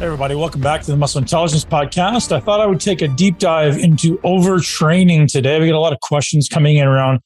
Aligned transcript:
Hey, 0.00 0.06
everybody, 0.06 0.34
welcome 0.34 0.62
back 0.62 0.80
to 0.80 0.90
the 0.90 0.96
Muscle 0.96 1.20
Intelligence 1.20 1.62
Podcast. 1.62 2.32
I 2.32 2.40
thought 2.40 2.58
I 2.58 2.64
would 2.64 2.80
take 2.80 3.02
a 3.02 3.08
deep 3.08 3.36
dive 3.36 3.76
into 3.76 4.16
overtraining 4.20 5.30
today. 5.30 5.60
We 5.60 5.66
get 5.66 5.74
a 5.74 5.78
lot 5.78 5.92
of 5.92 6.00
questions 6.00 6.48
coming 6.48 6.78
in 6.78 6.86
around 6.86 7.20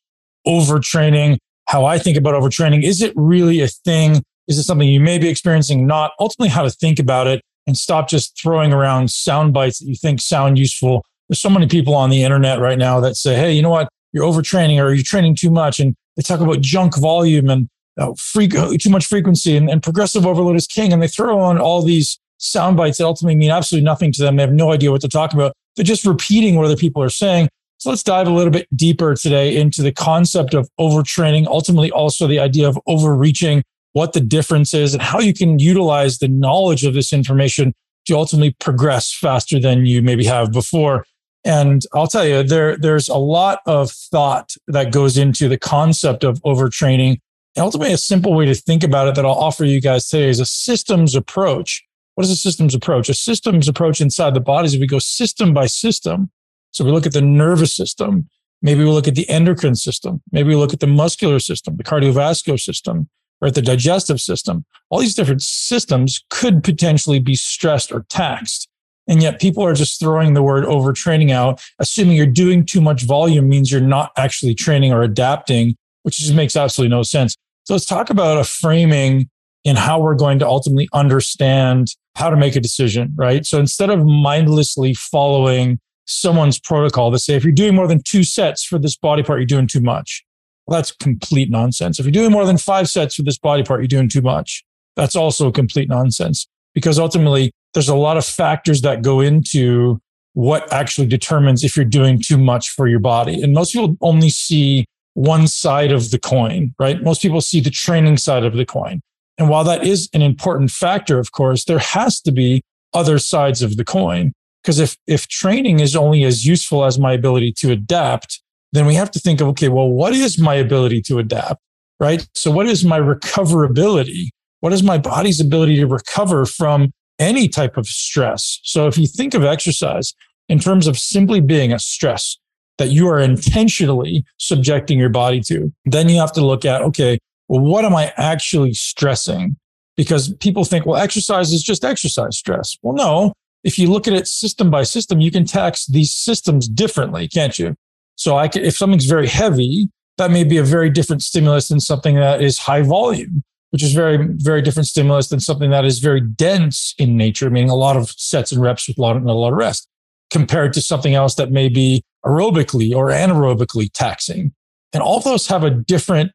overtraining, 0.45 1.39
how 1.69 1.85
I 1.85 1.99
think 1.99 2.17
about 2.17 2.35
overtraining. 2.35 2.83
Is 2.83 3.01
it 3.01 3.13
really 3.15 3.61
a 3.61 3.69
thing? 3.69 4.25
Is 4.49 4.59
it 4.59 4.65
something 4.65 4.89
you 4.89 4.99
may 4.99 5.19
be 5.19 5.29
experiencing? 5.29 5.87
Not. 5.87 6.15
Ultimately, 6.19 6.49
how 6.49 6.63
to 6.63 6.71
think 6.71 6.99
about 6.99 7.29
it 7.29 7.43
and 7.69 7.77
stop 7.77 8.09
just 8.09 8.37
throwing 8.43 8.73
around 8.73 9.09
sound 9.13 9.53
bites 9.53 9.79
that 9.79 9.87
you 9.87 9.95
think 9.95 10.21
sound 10.21 10.59
useful. 10.59 11.05
There's 11.29 11.41
so 11.41 11.51
many 11.51 11.69
people 11.69 11.95
on 11.95 12.11
the 12.11 12.25
internet 12.25 12.59
right 12.59 12.77
now 12.77 12.99
that 12.99 13.15
say, 13.15 13.37
hey, 13.37 13.53
you 13.53 13.63
know 13.63 13.71
what? 13.71 13.89
You're 14.13 14.25
overtraining 14.25 14.83
or 14.83 14.93
you're 14.93 15.05
training 15.05 15.37
too 15.37 15.51
much. 15.51 15.79
And 15.79 15.95
they 16.17 16.23
talk 16.23 16.41
about 16.41 16.61
junk 16.61 16.99
volume 16.99 17.51
and 17.51 17.69
uh, 17.97 18.15
too 18.35 18.91
much 18.91 19.07
frequency 19.07 19.57
and, 19.57 19.71
and 19.71 19.81
progressive 19.81 20.27
overload 20.27 20.57
is 20.57 20.67
king. 20.67 20.93
And 20.93 21.01
they 21.01 21.07
throw 21.07 21.39
on 21.39 21.61
all 21.61 21.81
these 21.81 22.19
sound 22.39 22.77
bites 22.77 22.99
that 22.99 23.05
ultimately 23.05 23.37
mean 23.37 23.51
absolutely 23.51 23.85
nothing 23.85 24.13
to 24.13 24.23
them. 24.23 24.37
They 24.37 24.43
have 24.43 24.53
no 24.53 24.73
idea 24.73 24.91
what 24.91 25.03
they're 25.03 25.09
talking 25.09 25.39
about. 25.39 25.55
They're 25.77 25.85
just 25.85 26.07
repeating 26.07 26.57
what 26.57 26.67
other 26.67 26.77
people 26.77 27.03
are 27.03 27.11
saying. 27.11 27.49
So 27.79 27.91
let's 27.91 28.03
dive 28.03 28.27
a 28.27 28.31
little 28.31 28.53
bit 28.53 28.69
deeper 28.75 29.15
today 29.15 29.57
into 29.57 29.83
the 29.83 29.93
concept 29.93 30.55
of 30.55 30.69
overtraining, 30.79 31.47
ultimately 31.47 31.91
also 31.91 32.27
the 32.27 32.39
idea 32.39 32.69
of 32.69 32.79
overreaching, 32.87 33.63
what 33.93 34.13
the 34.13 34.21
difference 34.21 34.75
is 34.75 34.93
and 34.95 35.03
how 35.03 35.21
you 35.21 35.35
can 35.35 35.59
utilize 35.59 36.19
the 36.19 36.29
knowledge 36.29 36.85
of 36.85 36.95
this 36.95 37.13
information 37.13 37.73
to 38.07 38.17
ultimately 38.17 38.55
progress 38.59 39.13
faster 39.13 39.59
than 39.59 39.87
you 39.87 40.03
maybe 40.03 40.25
have 40.25 40.53
before. 40.53 41.05
And 41.45 41.83
I'll 41.93 42.07
tell 42.07 42.27
you, 42.27 42.43
there, 42.43 42.77
there's 42.77 43.09
a 43.09 43.17
lot 43.17 43.61
of 43.67 43.91
thought 43.91 44.55
that 44.67 44.93
goes 44.93 45.17
into 45.17 45.49
the 45.49 45.59
concept 45.59 46.25
of 46.25 46.41
overtraining. 46.43 47.19
And 47.57 47.63
ultimately, 47.63 47.93
a 47.93 47.99
simple 47.99 48.35
way 48.35 48.47
to 48.47 48.55
think 48.55 48.83
about 48.83 49.09
it 49.09 49.15
that 49.15 49.25
I'll 49.25 49.33
offer 49.33 49.65
you 49.65 49.81
guys 49.81 50.09
today 50.09 50.29
is 50.29 50.41
a 50.41 50.47
systems 50.47 51.15
approach 51.15 51.85
what 52.15 52.25
is 52.25 52.31
a 52.31 52.37
systems 52.37 52.75
approach? 52.75 53.09
A 53.09 53.15
systems 53.15 53.69
approach 53.69 54.01
inside 54.01 54.35
the 54.35 54.41
body 54.41 54.67
is 54.67 54.75
if 54.75 54.81
we 54.81 54.87
go 54.87 54.99
system 54.99 55.53
by 55.53 55.67
system. 55.67 56.31
So 56.71 56.85
we 56.85 56.91
look 56.91 57.07
at 57.07 57.13
the 57.13 57.23
nervous 57.23 57.75
system. 57.75 58.29
Maybe 58.63 58.83
we 58.83 58.91
look 58.91 59.09
at 59.09 59.15
the 59.15 59.29
endocrine 59.29 59.75
system. 59.75 60.23
Maybe 60.33 60.51
we 60.51 60.57
look 60.57 60.73
at 60.73 60.81
the 60.81 60.87
muscular 60.87 61.39
system, 61.39 61.77
the 61.77 61.85
cardiovascular 61.85 62.59
system, 62.59 63.09
or 63.41 63.49
at 63.49 63.55
the 63.55 63.63
digestive 63.63 64.21
system. 64.21 64.65
All 64.91 65.01
these 65.01 65.15
different 65.15 65.43
systems 65.43 66.25
could 66.31 66.65
potentially 66.65 67.19
be 67.19 67.35
stressed 67.35 67.93
or 67.93 68.07
taxed. 68.09 68.69
And 69.07 69.23
yet 69.23 69.41
people 69.41 69.63
are 69.65 69.75
just 69.75 70.01
throwing 70.01 70.33
the 70.33 70.43
word 70.43 70.65
overtraining 70.65 71.31
out, 71.31 71.61
assuming 71.79 72.17
you're 72.17 72.27
doing 72.27 72.65
too 72.65 72.81
much 72.81 73.03
volume 73.03 73.49
means 73.49 73.71
you're 73.71 73.81
not 73.81 74.13
actually 74.17 74.55
training 74.55 74.93
or 74.93 75.03
adapting, 75.03 75.77
which 76.05 76.19
just 76.19 76.35
makes 76.35 76.57
absolutely 76.57 76.97
no 76.97 77.03
sense. 77.03 77.37
So 77.65 77.75
let's 77.75 77.87
talk 77.87 78.09
about 78.09 78.39
a 78.39 78.45
framing 78.45 79.29
in 79.65 79.77
how 79.77 79.99
we're 79.99 80.15
going 80.15 80.39
to 80.39 80.47
ultimately 80.47 80.89
understand 80.93 81.89
how 82.17 82.31
to 82.31 82.37
make 82.37 82.55
a 82.55 82.61
decision, 82.61 83.13
right? 83.17 83.45
So 83.45 83.59
instead 83.59 83.91
of 83.91 84.05
mindlessly 84.05 84.95
following 84.95 85.81
someone's 86.07 86.61
protocol 86.61 87.11
to 87.11 87.19
say, 87.19 87.35
if 87.35 87.45
you're 87.45 87.53
doing 87.53 87.75
more 87.75 87.89
than 87.89 88.03
two 88.05 88.25
sets 88.25 88.65
for 88.65 88.79
this 88.79 88.97
body 88.97 89.23
part, 89.23 89.41
you're 89.41 89.47
doing 89.47 89.67
too 89.67 89.81
much. 89.81 90.25
Well, 90.67 90.79
that's 90.79 90.93
complete 90.93 91.51
nonsense. 91.51 91.99
If 91.99 92.07
you're 92.07 92.13
doing 92.13 92.31
more 92.31 92.47
than 92.47 92.59
five 92.59 92.89
sets 92.89 93.15
for 93.15 93.23
this 93.23 93.39
body 93.39 93.63
part, 93.63 93.81
you're 93.81 93.89
doing 93.89 94.09
too 94.09 94.23
much. 94.23 94.65
That's 94.97 95.17
also 95.17 95.51
complete 95.51 95.89
nonsense 95.89 96.47
because 96.75 96.99
ultimately 96.99 97.53
there's 97.73 97.89
a 97.89 97.97
lot 97.97 98.17
of 98.17 98.25
factors 98.25 98.83
that 98.83 99.03
go 99.03 99.21
into 99.21 100.01
what 100.35 100.71
actually 100.73 101.07
determines 101.07 101.65
if 101.65 101.77
you're 101.77 101.85
doing 101.85 102.21
too 102.21 102.39
much 102.39 102.71
for 102.71 102.89
your 102.89 103.01
body. 103.01 103.41
And 103.43 103.53
most 103.53 103.73
people 103.73 103.97
only 104.01 104.31
see 104.31 104.85
one 105.15 105.47
side 105.47 105.93
of 105.93 106.11
the 106.11 106.19
coin, 106.19 106.75
right? 106.79 107.03
Most 107.03 107.23
people 107.23 107.41
see 107.41 107.61
the 107.61 107.71
training 107.71 108.17
side 108.17 108.45
of 108.45 108.55
the 108.55 108.67
coin. 108.67 109.01
And 109.39 109.49
while 109.49 109.65
that 109.65 109.85
is 109.85 110.09
an 110.13 110.23
important 110.23 110.71
factor, 110.71 111.19
of 111.19 111.33
course, 111.33 111.65
there 111.65 111.79
has 111.79 112.21
to 112.23 112.33
be 112.33 112.63
other 112.93 113.19
sides 113.19 113.63
of 113.63 113.77
the 113.77 113.85
coin. 113.85 114.33
Because 114.63 114.79
if, 114.79 114.97
if 115.07 115.29
training 115.29 115.81
is 115.81 115.95
only 115.95 116.25
as 116.25 116.47
useful 116.47 116.85
as 116.85 116.99
my 116.99 117.13
ability 117.13 117.53
to 117.59 117.71
adapt, 117.71 118.41
then 118.73 118.87
we 118.87 118.95
have 118.95 119.11
to 119.11 119.19
think 119.19 119.41
of, 119.41 119.49
okay, 119.49 119.69
well, 119.69 119.89
what 119.89 120.13
is 120.15 120.39
my 120.39 120.55
ability 120.55 121.03
to 121.03 121.19
adapt? 121.19 121.61
Right. 122.01 122.27
So 122.35 122.51
what 122.51 122.67
is 122.67 122.85
my 122.85 122.99
recoverability? 122.99 124.29
What 124.61 124.73
is 124.73 124.83
my 124.83 124.99
body's 124.99 125.41
ability 125.41 125.77
to 125.77 125.87
recover 125.87 126.47
from 126.47 126.93
any 127.19 127.49
type 127.49 127.77
of 127.77 127.87
stress? 127.87 128.61
So 128.65 128.87
if 128.87 128.99
you 128.99 129.07
think 129.07 129.35
of 129.35 129.45
exercise 129.45 130.15
in 130.49 130.59
terms 130.59 130.87
of 130.87 130.99
simply 130.99 131.41
being 131.41 131.73
a 131.73 131.79
stress 131.79 132.37
that 132.79 132.89
you 132.89 133.09
are 133.09 133.21
intentionally 133.21 134.25
subjecting 134.39 134.99
your 134.99 135.09
body 135.09 135.41
to, 135.43 135.73
then 135.85 136.09
you 136.09 136.19
have 136.19 136.33
to 136.33 136.45
look 136.45 136.65
at, 136.65 136.83
okay, 136.83 137.19
well, 137.49 137.61
what 137.61 137.85
am 137.85 137.95
I 137.95 138.13
actually 138.17 138.75
stressing? 138.75 139.57
Because 139.97 140.35
people 140.35 140.65
think, 140.65 140.87
well, 140.87 141.01
exercise 141.01 141.53
is 141.53 141.63
just 141.63 141.85
exercise 141.85 142.37
stress. 142.37 142.77
Well, 142.83 142.95
no. 142.95 143.33
If 143.63 143.79
you 143.79 143.91
look 143.91 144.07
at 144.07 144.15
it 144.15 144.27
system 144.27 144.71
by 144.71 144.83
system, 144.83 145.21
you 145.21 145.31
can 145.31 145.47
tax 145.47 145.87
these 145.87 146.13
systems 146.13 146.69
differently, 146.69 147.29
can't 147.29 147.59
you? 147.59 147.77
So 148.17 148.37
I 148.37 148.49
can, 148.49 148.65
if 148.65 148.77
something's 148.77 149.07
very 149.07 149.27
heavy, 149.27 149.89
that 150.19 150.31
may 150.31 150.45
be 150.45 150.59
a 150.59 150.63
very 150.63 150.91
different 150.91 151.23
stimulus 151.23 151.69
than 151.69 151.81
something 151.81 152.17
that 152.17 152.43
is 152.43 152.59
high 152.59 152.83
volume, 152.83 153.43
which 153.71 153.83
is 153.83 153.93
very, 153.93 154.19
very 154.37 154.63
different 154.63 154.87
stimulus 154.87 155.29
than 155.29 155.41
something 155.41 155.71
that 155.71 155.85
is 155.85 155.99
very 155.99 156.21
dense 156.21 156.95
in 156.99 157.17
nature, 157.17 157.51
meaning 157.51 157.71
a 157.71 157.75
lot 157.75 157.97
of 157.97 158.11
sets 158.11 158.53
and 158.53 158.61
reps 158.61 158.87
with 158.87 158.99
a 158.99 159.03
lot 159.03 159.17
of, 159.17 159.25
a 159.25 159.33
lot 159.33 159.53
of 159.53 159.59
rest 159.59 159.89
compared 160.31 160.73
to 160.73 160.83
something 160.83 161.15
else 161.15 161.35
that 161.37 161.51
may 161.51 161.69
be 161.69 162.03
aerobically 162.25 162.95
or 162.95 163.09
anaerobically 163.09 163.91
taxing. 163.93 164.53
And 164.93 165.03
all 165.03 165.21
those 165.21 165.47
have 165.49 165.65
a 165.65 165.71
different 165.71 166.33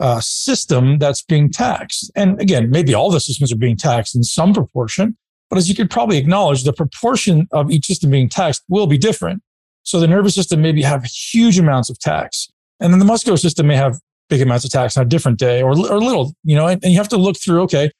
uh, 0.00 0.20
system 0.20 0.98
that's 0.98 1.22
being 1.22 1.50
taxed. 1.50 2.10
And 2.16 2.40
again, 2.40 2.70
maybe 2.70 2.94
all 2.94 3.10
the 3.10 3.20
systems 3.20 3.52
are 3.52 3.56
being 3.56 3.76
taxed 3.76 4.14
in 4.16 4.22
some 4.22 4.52
proportion, 4.52 5.16
but 5.50 5.58
as 5.58 5.68
you 5.68 5.74
could 5.74 5.90
probably 5.90 6.18
acknowledge, 6.18 6.64
the 6.64 6.72
proportion 6.72 7.46
of 7.52 7.70
each 7.70 7.86
system 7.86 8.10
being 8.10 8.28
taxed 8.28 8.64
will 8.68 8.86
be 8.86 8.98
different. 8.98 9.42
So 9.82 10.00
the 10.00 10.08
nervous 10.08 10.34
system 10.34 10.62
maybe 10.62 10.82
have 10.82 11.04
huge 11.04 11.58
amounts 11.58 11.90
of 11.90 11.98
tax, 11.98 12.50
and 12.80 12.92
then 12.92 12.98
the 12.98 13.04
muscular 13.04 13.36
system 13.36 13.66
may 13.66 13.76
have 13.76 14.00
big 14.28 14.40
amounts 14.40 14.64
of 14.64 14.70
tax 14.70 14.96
on 14.96 15.04
a 15.04 15.08
different 15.08 15.38
day 15.38 15.62
or, 15.62 15.70
or 15.70 16.00
little, 16.00 16.32
you 16.42 16.56
know, 16.56 16.66
and, 16.66 16.82
and 16.82 16.92
you 16.92 16.98
have 16.98 17.08
to 17.10 17.16
look 17.16 17.36
through, 17.38 17.60
okay, 17.62 17.90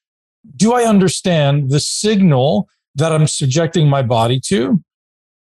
do 0.56 0.72
I 0.72 0.84
understand 0.84 1.70
the 1.70 1.80
signal 1.80 2.68
that 2.94 3.12
I'm 3.12 3.26
subjecting 3.26 3.88
my 3.88 4.02
body 4.02 4.40
to? 4.46 4.82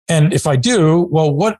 And 0.08 0.34
if 0.34 0.48
I 0.48 0.56
do, 0.56 1.08
well, 1.12 1.34
what 1.34 1.60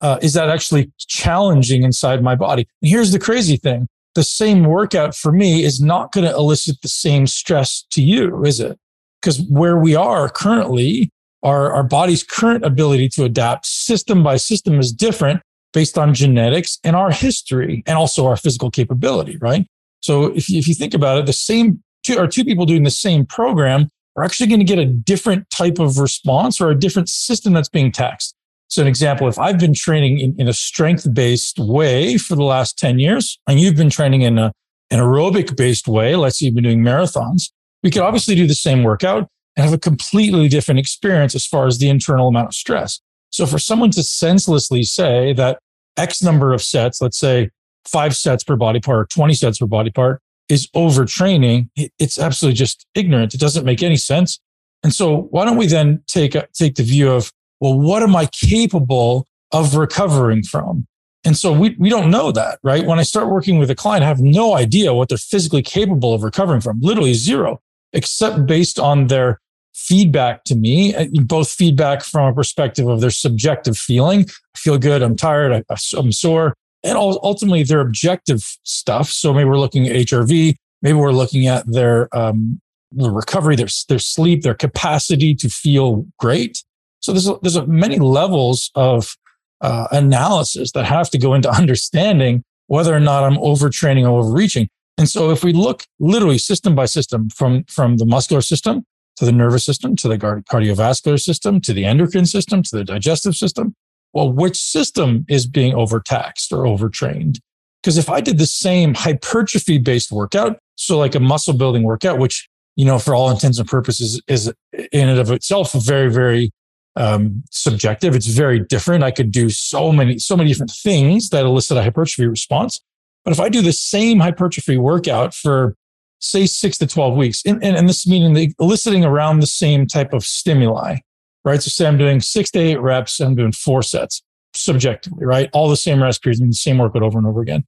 uh, 0.00 0.18
is 0.22 0.34
that 0.34 0.48
actually 0.48 0.92
challenging 0.98 1.82
inside 1.82 2.22
my 2.22 2.34
body? 2.34 2.66
And 2.82 2.90
here's 2.90 3.12
the 3.12 3.18
crazy 3.18 3.56
thing 3.56 3.88
the 4.16 4.24
same 4.24 4.64
workout 4.64 5.14
for 5.14 5.30
me 5.30 5.62
is 5.62 5.80
not 5.80 6.10
going 6.10 6.26
to 6.26 6.34
elicit 6.34 6.80
the 6.82 6.88
same 6.88 7.26
stress 7.28 7.84
to 7.90 8.02
you, 8.02 8.44
is 8.44 8.58
it? 8.58 8.76
Because 9.20 9.40
where 9.42 9.76
we 9.78 9.94
are 9.94 10.28
currently, 10.28 11.12
our, 11.42 11.70
our 11.70 11.84
body's 11.84 12.24
current 12.24 12.64
ability 12.64 13.08
to 13.10 13.24
adapt 13.24 13.66
system 13.66 14.24
by 14.24 14.38
system 14.38 14.80
is 14.80 14.90
different 14.92 15.42
based 15.72 15.98
on 15.98 16.14
genetics 16.14 16.78
and 16.82 16.96
our 16.96 17.10
history 17.10 17.82
and 17.86 17.98
also 17.98 18.26
our 18.26 18.36
physical 18.36 18.70
capability, 18.70 19.36
right? 19.36 19.66
So 20.00 20.26
if 20.34 20.48
you, 20.48 20.58
if 20.58 20.66
you 20.66 20.74
think 20.74 20.94
about 20.94 21.18
it, 21.18 21.26
the 21.26 21.32
same 21.32 21.82
two 22.02 22.18
or 22.18 22.26
two 22.26 22.44
people 22.44 22.64
doing 22.64 22.84
the 22.84 22.90
same 22.90 23.26
program 23.26 23.88
are 24.16 24.24
actually 24.24 24.46
going 24.46 24.60
to 24.60 24.64
get 24.64 24.78
a 24.78 24.86
different 24.86 25.50
type 25.50 25.78
of 25.78 25.98
response 25.98 26.60
or 26.60 26.70
a 26.70 26.74
different 26.74 27.08
system 27.08 27.52
that's 27.52 27.68
being 27.68 27.92
taxed. 27.92 28.35
So 28.68 28.82
an 28.82 28.88
example, 28.88 29.28
if 29.28 29.38
I've 29.38 29.58
been 29.58 29.74
training 29.74 30.18
in, 30.18 30.34
in 30.38 30.48
a 30.48 30.52
strength 30.52 31.12
based 31.14 31.58
way 31.58 32.18
for 32.18 32.34
the 32.34 32.42
last 32.42 32.78
10 32.78 32.98
years 32.98 33.38
and 33.46 33.60
you've 33.60 33.76
been 33.76 33.90
training 33.90 34.22
in 34.22 34.38
a, 34.38 34.52
an 34.90 34.98
aerobic 34.98 35.56
based 35.56 35.86
way, 35.86 36.16
let's 36.16 36.38
say 36.38 36.46
you've 36.46 36.54
been 36.54 36.64
doing 36.64 36.82
marathons, 36.82 37.50
we 37.82 37.90
could 37.90 38.02
obviously 38.02 38.34
do 38.34 38.46
the 38.46 38.54
same 38.54 38.82
workout 38.82 39.28
and 39.56 39.64
have 39.64 39.72
a 39.72 39.78
completely 39.78 40.48
different 40.48 40.80
experience 40.80 41.34
as 41.34 41.46
far 41.46 41.66
as 41.66 41.78
the 41.78 41.88
internal 41.88 42.28
amount 42.28 42.48
of 42.48 42.54
stress. 42.54 43.00
So 43.30 43.46
for 43.46 43.58
someone 43.58 43.90
to 43.92 44.02
senselessly 44.02 44.82
say 44.82 45.32
that 45.34 45.58
X 45.96 46.22
number 46.22 46.52
of 46.52 46.62
sets, 46.62 47.00
let's 47.00 47.18
say 47.18 47.50
five 47.86 48.16
sets 48.16 48.44
per 48.44 48.56
body 48.56 48.80
part 48.80 48.98
or 48.98 49.06
20 49.06 49.34
sets 49.34 49.58
per 49.58 49.66
body 49.66 49.90
part 49.90 50.20
is 50.48 50.68
overtraining, 50.68 51.68
it's 51.98 52.18
absolutely 52.18 52.56
just 52.56 52.86
ignorant. 52.94 53.34
It 53.34 53.40
doesn't 53.40 53.64
make 53.64 53.82
any 53.82 53.96
sense. 53.96 54.40
And 54.82 54.92
so 54.92 55.22
why 55.30 55.44
don't 55.44 55.56
we 55.56 55.66
then 55.66 56.02
take, 56.06 56.36
take 56.52 56.76
the 56.76 56.82
view 56.82 57.10
of 57.10 57.32
well, 57.60 57.78
what 57.78 58.02
am 58.02 58.14
I 58.14 58.26
capable 58.26 59.26
of 59.52 59.76
recovering 59.76 60.42
from? 60.42 60.86
And 61.24 61.36
so 61.36 61.52
we, 61.52 61.74
we 61.78 61.88
don't 61.88 62.10
know 62.10 62.30
that, 62.30 62.60
right? 62.62 62.86
When 62.86 63.00
I 63.00 63.02
start 63.02 63.28
working 63.28 63.58
with 63.58 63.68
a 63.68 63.74
client, 63.74 64.04
I 64.04 64.08
have 64.08 64.20
no 64.20 64.54
idea 64.54 64.94
what 64.94 65.08
they're 65.08 65.18
physically 65.18 65.62
capable 65.62 66.14
of 66.14 66.22
recovering 66.22 66.60
from, 66.60 66.80
literally 66.80 67.14
zero, 67.14 67.60
except 67.92 68.46
based 68.46 68.78
on 68.78 69.08
their 69.08 69.40
feedback 69.74 70.44
to 70.44 70.54
me, 70.54 70.94
uh, 70.94 71.06
both 71.24 71.50
feedback 71.50 72.02
from 72.02 72.32
a 72.32 72.34
perspective 72.34 72.86
of 72.86 73.00
their 73.00 73.10
subjective 73.10 73.76
feeling. 73.76 74.20
I 74.20 74.58
feel 74.58 74.78
good. 74.78 75.02
I'm 75.02 75.16
tired. 75.16 75.52
I, 75.52 75.76
I'm 75.96 76.12
sore. 76.12 76.54
And 76.84 76.96
ultimately 76.96 77.64
their 77.64 77.80
objective 77.80 78.44
stuff. 78.62 79.10
So 79.10 79.34
maybe 79.34 79.48
we're 79.48 79.58
looking 79.58 79.88
at 79.88 79.96
HRV. 79.96 80.54
Maybe 80.82 80.96
we're 80.96 81.10
looking 81.10 81.48
at 81.48 81.64
their, 81.66 82.08
um, 82.16 82.60
the 82.92 83.10
recovery, 83.10 83.56
their, 83.56 83.68
their 83.88 83.98
sleep, 83.98 84.42
their 84.42 84.54
capacity 84.54 85.34
to 85.34 85.48
feel 85.48 86.06
great. 86.20 86.62
So 87.06 87.12
there's 87.12 87.30
there's 87.54 87.66
many 87.68 88.00
levels 88.00 88.72
of 88.74 89.16
uh, 89.60 89.86
analysis 89.92 90.72
that 90.72 90.86
have 90.86 91.08
to 91.10 91.18
go 91.18 91.34
into 91.34 91.48
understanding 91.62 92.42
whether 92.66 92.92
or 92.92 92.98
not 92.98 93.22
I'm 93.22 93.36
overtraining 93.36 94.02
or 94.02 94.18
overreaching. 94.18 94.68
And 94.98 95.08
so 95.08 95.30
if 95.30 95.44
we 95.44 95.52
look 95.52 95.84
literally 96.00 96.38
system 96.38 96.74
by 96.74 96.86
system 96.86 97.30
from, 97.30 97.62
from 97.64 97.98
the 97.98 98.06
muscular 98.06 98.42
system 98.42 98.84
to 99.16 99.24
the 99.24 99.30
nervous 99.30 99.64
system, 99.64 99.94
to 99.96 100.08
the 100.08 100.18
cardiovascular 100.18 101.20
system, 101.20 101.60
to 101.60 101.72
the 101.72 101.84
endocrine 101.84 102.26
system, 102.26 102.64
to 102.64 102.76
the 102.76 102.82
digestive 102.84 103.36
system. 103.36 103.76
Well, 104.12 104.32
which 104.32 104.56
system 104.56 105.26
is 105.28 105.46
being 105.46 105.74
overtaxed 105.74 106.52
or 106.52 106.66
overtrained? 106.66 107.38
Because 107.82 107.98
if 107.98 108.10
I 108.10 108.20
did 108.20 108.38
the 108.38 108.46
same 108.46 108.94
hypertrophy 108.94 109.78
based 109.78 110.10
workout, 110.10 110.58
so 110.74 110.98
like 110.98 111.14
a 111.14 111.20
muscle 111.20 111.54
building 111.54 111.84
workout, 111.84 112.18
which, 112.18 112.48
you 112.74 112.84
know, 112.84 112.98
for 112.98 113.14
all 113.14 113.30
intents 113.30 113.60
and 113.60 113.68
purposes 113.68 114.20
is 114.26 114.52
in 114.90 115.08
and 115.08 115.20
of 115.20 115.30
itself 115.30 115.72
very, 115.72 116.10
very 116.10 116.50
um, 116.96 117.42
subjective. 117.50 118.14
It's 118.14 118.26
very 118.26 118.60
different. 118.60 119.04
I 119.04 119.10
could 119.10 119.30
do 119.30 119.50
so 119.50 119.92
many, 119.92 120.18
so 120.18 120.36
many 120.36 120.50
different 120.50 120.72
things 120.72 121.28
that 121.30 121.44
elicit 121.44 121.76
a 121.76 121.82
hypertrophy 121.82 122.26
response. 122.26 122.80
But 123.24 123.32
if 123.32 123.40
I 123.40 123.48
do 123.48 123.60
the 123.60 123.72
same 123.72 124.20
hypertrophy 124.20 124.78
workout 124.78 125.34
for 125.34 125.76
say 126.20 126.46
six 126.46 126.78
to 126.78 126.86
12 126.86 127.16
weeks, 127.16 127.42
and, 127.44 127.62
and, 127.62 127.76
and 127.76 127.88
this 127.88 128.06
meaning 128.06 128.54
eliciting 128.58 129.04
around 129.04 129.40
the 129.40 129.46
same 129.46 129.86
type 129.86 130.12
of 130.12 130.24
stimuli, 130.24 130.96
right? 131.44 131.62
So 131.62 131.68
say 131.68 131.86
I'm 131.86 131.98
doing 131.98 132.20
six 132.20 132.50
to 132.52 132.58
eight 132.58 132.80
reps, 132.80 133.20
I'm 133.20 133.34
doing 133.34 133.52
four 133.52 133.82
sets 133.82 134.22
subjectively, 134.54 135.26
right? 135.26 135.50
All 135.52 135.68
the 135.68 135.76
same 135.76 136.02
rest 136.02 136.22
periods 136.22 136.40
and 136.40 136.50
the 136.50 136.56
same 136.56 136.78
workout 136.78 137.02
over 137.02 137.18
and 137.18 137.26
over 137.26 137.40
again. 137.40 137.64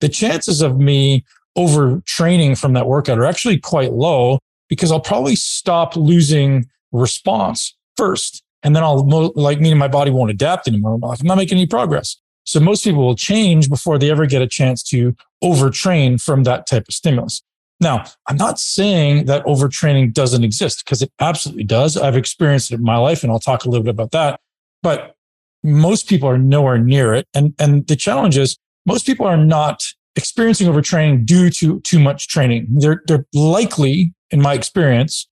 The 0.00 0.08
chances 0.08 0.60
of 0.60 0.78
me 0.78 1.24
overtraining 1.56 2.58
from 2.58 2.72
that 2.72 2.86
workout 2.86 3.18
are 3.18 3.24
actually 3.24 3.58
quite 3.58 3.92
low 3.92 4.40
because 4.68 4.90
I'll 4.90 5.00
probably 5.00 5.36
stop 5.36 5.96
losing 5.96 6.66
response 6.92 7.76
first. 7.96 8.43
And 8.64 8.74
then 8.74 8.82
I'll 8.82 9.06
like 9.36 9.60
meaning 9.60 9.78
my 9.78 9.88
body 9.88 10.10
won't 10.10 10.30
adapt 10.30 10.66
anymore. 10.66 10.94
I'm 10.94 11.26
not 11.26 11.36
making 11.36 11.58
any 11.58 11.66
progress. 11.66 12.16
So 12.44 12.60
most 12.60 12.84
people 12.84 13.04
will 13.04 13.16
change 13.16 13.68
before 13.68 13.98
they 13.98 14.10
ever 14.10 14.26
get 14.26 14.42
a 14.42 14.46
chance 14.46 14.82
to 14.84 15.14
overtrain 15.42 16.20
from 16.20 16.44
that 16.44 16.66
type 16.66 16.84
of 16.88 16.94
stimulus. 16.94 17.42
Now, 17.80 18.04
I'm 18.26 18.36
not 18.36 18.58
saying 18.58 19.26
that 19.26 19.44
overtraining 19.44 20.12
doesn't 20.12 20.44
exist 20.44 20.84
because 20.84 21.02
it 21.02 21.12
absolutely 21.20 21.64
does. 21.64 21.96
I've 21.96 22.16
experienced 22.16 22.70
it 22.70 22.76
in 22.76 22.84
my 22.84 22.96
life 22.96 23.22
and 23.22 23.32
I'll 23.32 23.40
talk 23.40 23.64
a 23.64 23.68
little 23.68 23.84
bit 23.84 23.90
about 23.90 24.12
that. 24.12 24.40
But 24.82 25.14
most 25.62 26.08
people 26.08 26.28
are 26.28 26.38
nowhere 26.38 26.78
near 26.78 27.14
it. 27.14 27.26
And, 27.34 27.54
and 27.58 27.86
the 27.86 27.96
challenge 27.96 28.38
is 28.38 28.56
most 28.86 29.06
people 29.06 29.26
are 29.26 29.36
not 29.36 29.82
experiencing 30.16 30.68
overtraining 30.68 31.24
due 31.24 31.50
to 31.50 31.80
too 31.80 31.98
much 31.98 32.28
training. 32.28 32.66
They're, 32.70 33.02
they're 33.06 33.26
likely, 33.32 34.14
in 34.30 34.40
my 34.40 34.54
experience, 34.54 35.26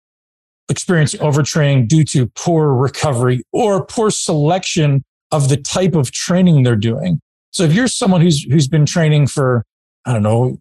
experiencing 0.70 1.20
overtraining 1.20 1.88
due 1.88 2.05
to 2.05 2.26
poor 2.28 2.72
recovery 2.72 3.43
or 3.52 3.84
poor 3.84 4.11
selection 4.11 5.02
of 5.32 5.49
the 5.49 5.56
type 5.56 5.94
of 5.94 6.12
training 6.12 6.62
they're 6.62 6.76
doing. 6.76 7.20
So 7.50 7.64
if 7.64 7.75
you're 7.75 7.88
someone 7.88 8.20
who's, 8.20 8.44
who's 8.44 8.69
been 8.69 8.87
training 8.87 9.26
for, 9.26 9.64
I 10.06 10.12
don't 10.12 10.22
know, 10.22 10.58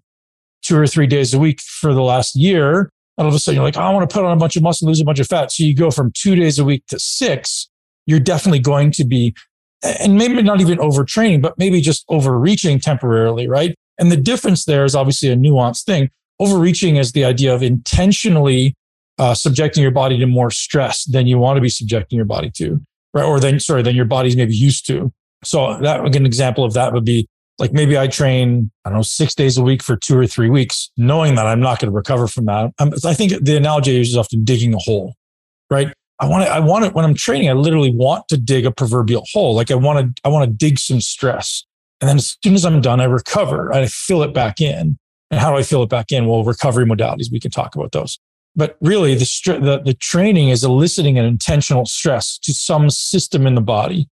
two 0.64 0.78
or 0.78 0.88
three 0.88 1.08
days 1.08 1.34
a 1.34 1.40
week 1.40 1.62
for 1.62 1.94
the 1.94 2.02
last 2.02 2.36
year, 2.36 2.90
all 3.18 3.28
of 3.28 3.34
a 3.34 3.40
sudden 3.40 3.58
you're 3.58 3.64
like, 3.64 3.78
oh, 3.78 3.82
I 3.82 3.94
want 3.94 4.10
to 4.10 4.14
put 4.14 4.26
on 4.26 4.32
a 4.32 4.40
bunch 4.40 4.56
of 4.56 4.64
muscle, 4.64 4.88
lose 4.88 5.00
a 5.00 5.06
bunch 5.06 5.20
of 5.20 5.28
fat. 5.28 5.52
So 5.52 5.64
you 5.64 5.76
go 5.76 5.92
from 5.92 6.12
two 6.14 6.36
days 6.36 6.58
a 6.58 6.66
week 6.66 6.84
to 6.88 7.00
six, 7.00 7.70
you're 8.06 8.20
definitely 8.20 8.60
going 8.60 8.92
to 8.92 9.06
be, 9.06 9.36
and 9.84 10.18
maybe 10.18 10.42
not 10.42 10.62
even 10.62 10.80
overtraining, 10.80 11.42
but 11.42 11.58
maybe 11.58 11.82
just 11.82 12.04
overreaching 12.10 12.80
temporarily, 12.80 13.48
right? 13.48 13.76
And 13.98 14.12
the 14.12 14.18
difference 14.18 14.66
there 14.66 14.86
is 14.86 14.96
obviously 14.96 15.30
a 15.30 15.36
nuanced 15.36 15.84
thing. 15.84 16.10
Overreaching 16.40 16.96
is 16.96 17.12
the 17.12 17.26
idea 17.26 17.54
of 17.54 17.62
intentionally 17.62 18.74
uh, 19.20 19.34
subjecting 19.34 19.84
your 19.84 19.92
body 19.92 20.18
to 20.18 20.26
more 20.26 20.50
stress 20.50 21.04
than 21.04 21.28
you 21.28 21.38
want 21.38 21.58
to 21.58 21.62
be 21.62 21.70
subjecting 21.70 22.16
your 22.16 22.26
body 22.26 22.50
to, 22.52 22.82
right? 23.14 23.26
Or 23.26 23.40
then, 23.40 23.60
sorry, 23.60 23.84
than 23.84 23.96
your 23.96 24.06
body's 24.06 24.36
maybe 24.36 24.56
used 24.56 24.88
to. 24.88 25.12
So 25.44 25.78
that 25.82 26.00
an 26.00 26.26
example 26.26 26.64
of 26.64 26.74
that 26.74 26.94
would 26.94 27.06
be 27.06 27.28
like 27.60 27.74
maybe 27.74 27.98
I 27.98 28.08
train, 28.08 28.72
I 28.86 28.90
don't 28.90 29.00
know, 29.00 29.04
six 29.04 29.36
days 29.36 29.58
a 29.58 29.62
week 29.62 29.84
for 29.84 29.98
two 29.98 30.18
or 30.18 30.26
three 30.26 30.50
weeks, 30.50 30.90
knowing 30.98 31.36
that 31.36 31.46
I'm 31.46 31.60
not 31.60 31.80
going 31.80 31.92
to 31.92 31.96
recover 31.96 32.28
from 32.28 32.46
that. 32.46 32.72
I'm, 32.80 32.94
i 33.06 33.14
think 33.14 33.34
the 33.44 33.58
analogy 33.58 33.92
I 33.92 33.96
use 33.96 34.10
is 34.10 34.18
often 34.18 34.46
digging 34.46 34.74
a 34.74 34.78
hole, 34.78 35.16
right? 35.70 35.94
I 36.20 36.26
want 36.28 36.46
to, 36.46 36.52
I 36.52 36.60
want 36.60 36.86
it 36.86 36.94
when 36.94 37.06
I'm 37.06 37.14
training, 37.14 37.50
I 37.50 37.54
literally 37.54 37.94
want 37.94 38.28
to 38.30 38.38
dig 38.38 38.66
a 38.66 38.72
proverbial 38.72 39.26
hole. 39.32 39.56
Like 39.56 39.72
I 39.72 39.76
want 39.76 40.16
to, 40.16 40.22
I 40.24 40.30
want 40.30 40.50
to 40.50 40.54
dig 40.54 40.80
some 40.80 41.02
stress. 41.02 41.66
And 42.02 42.10
then 42.10 42.18
as 42.18 42.38
soon 42.44 42.56
as 42.56 42.66
I'm 42.66 42.80
done, 42.80 43.02
I 43.02 43.06
recover, 43.06 43.70
and 43.70 43.80
I 43.80 43.88
fill 43.88 44.24
it 44.24 44.34
back 44.34 44.62
in. 44.62 44.98
And 45.32 45.40
how 45.40 45.52
do 45.52 45.58
I 45.58 45.64
fill 45.64 45.84
it 45.84 45.90
back 45.90 46.12
in? 46.12 46.26
Well, 46.28 46.44
recovery 46.44 46.86
modalities, 46.86 47.32
we 47.32 47.40
can 47.40 47.52
talk 47.52 47.76
about 47.76 47.92
those. 47.92 48.18
But 48.56 48.78
really, 48.82 49.16
the, 49.16 49.60
the, 49.62 49.82
the 49.86 49.94
training 49.94 50.50
is 50.50 50.64
eliciting 50.64 51.18
an 51.18 51.26
intentional 51.26 51.86
stress 51.86 52.38
to 52.40 52.54
some 52.54 52.90
system 52.90 53.48
in 53.48 53.56
the 53.56 53.62
body 53.62 54.08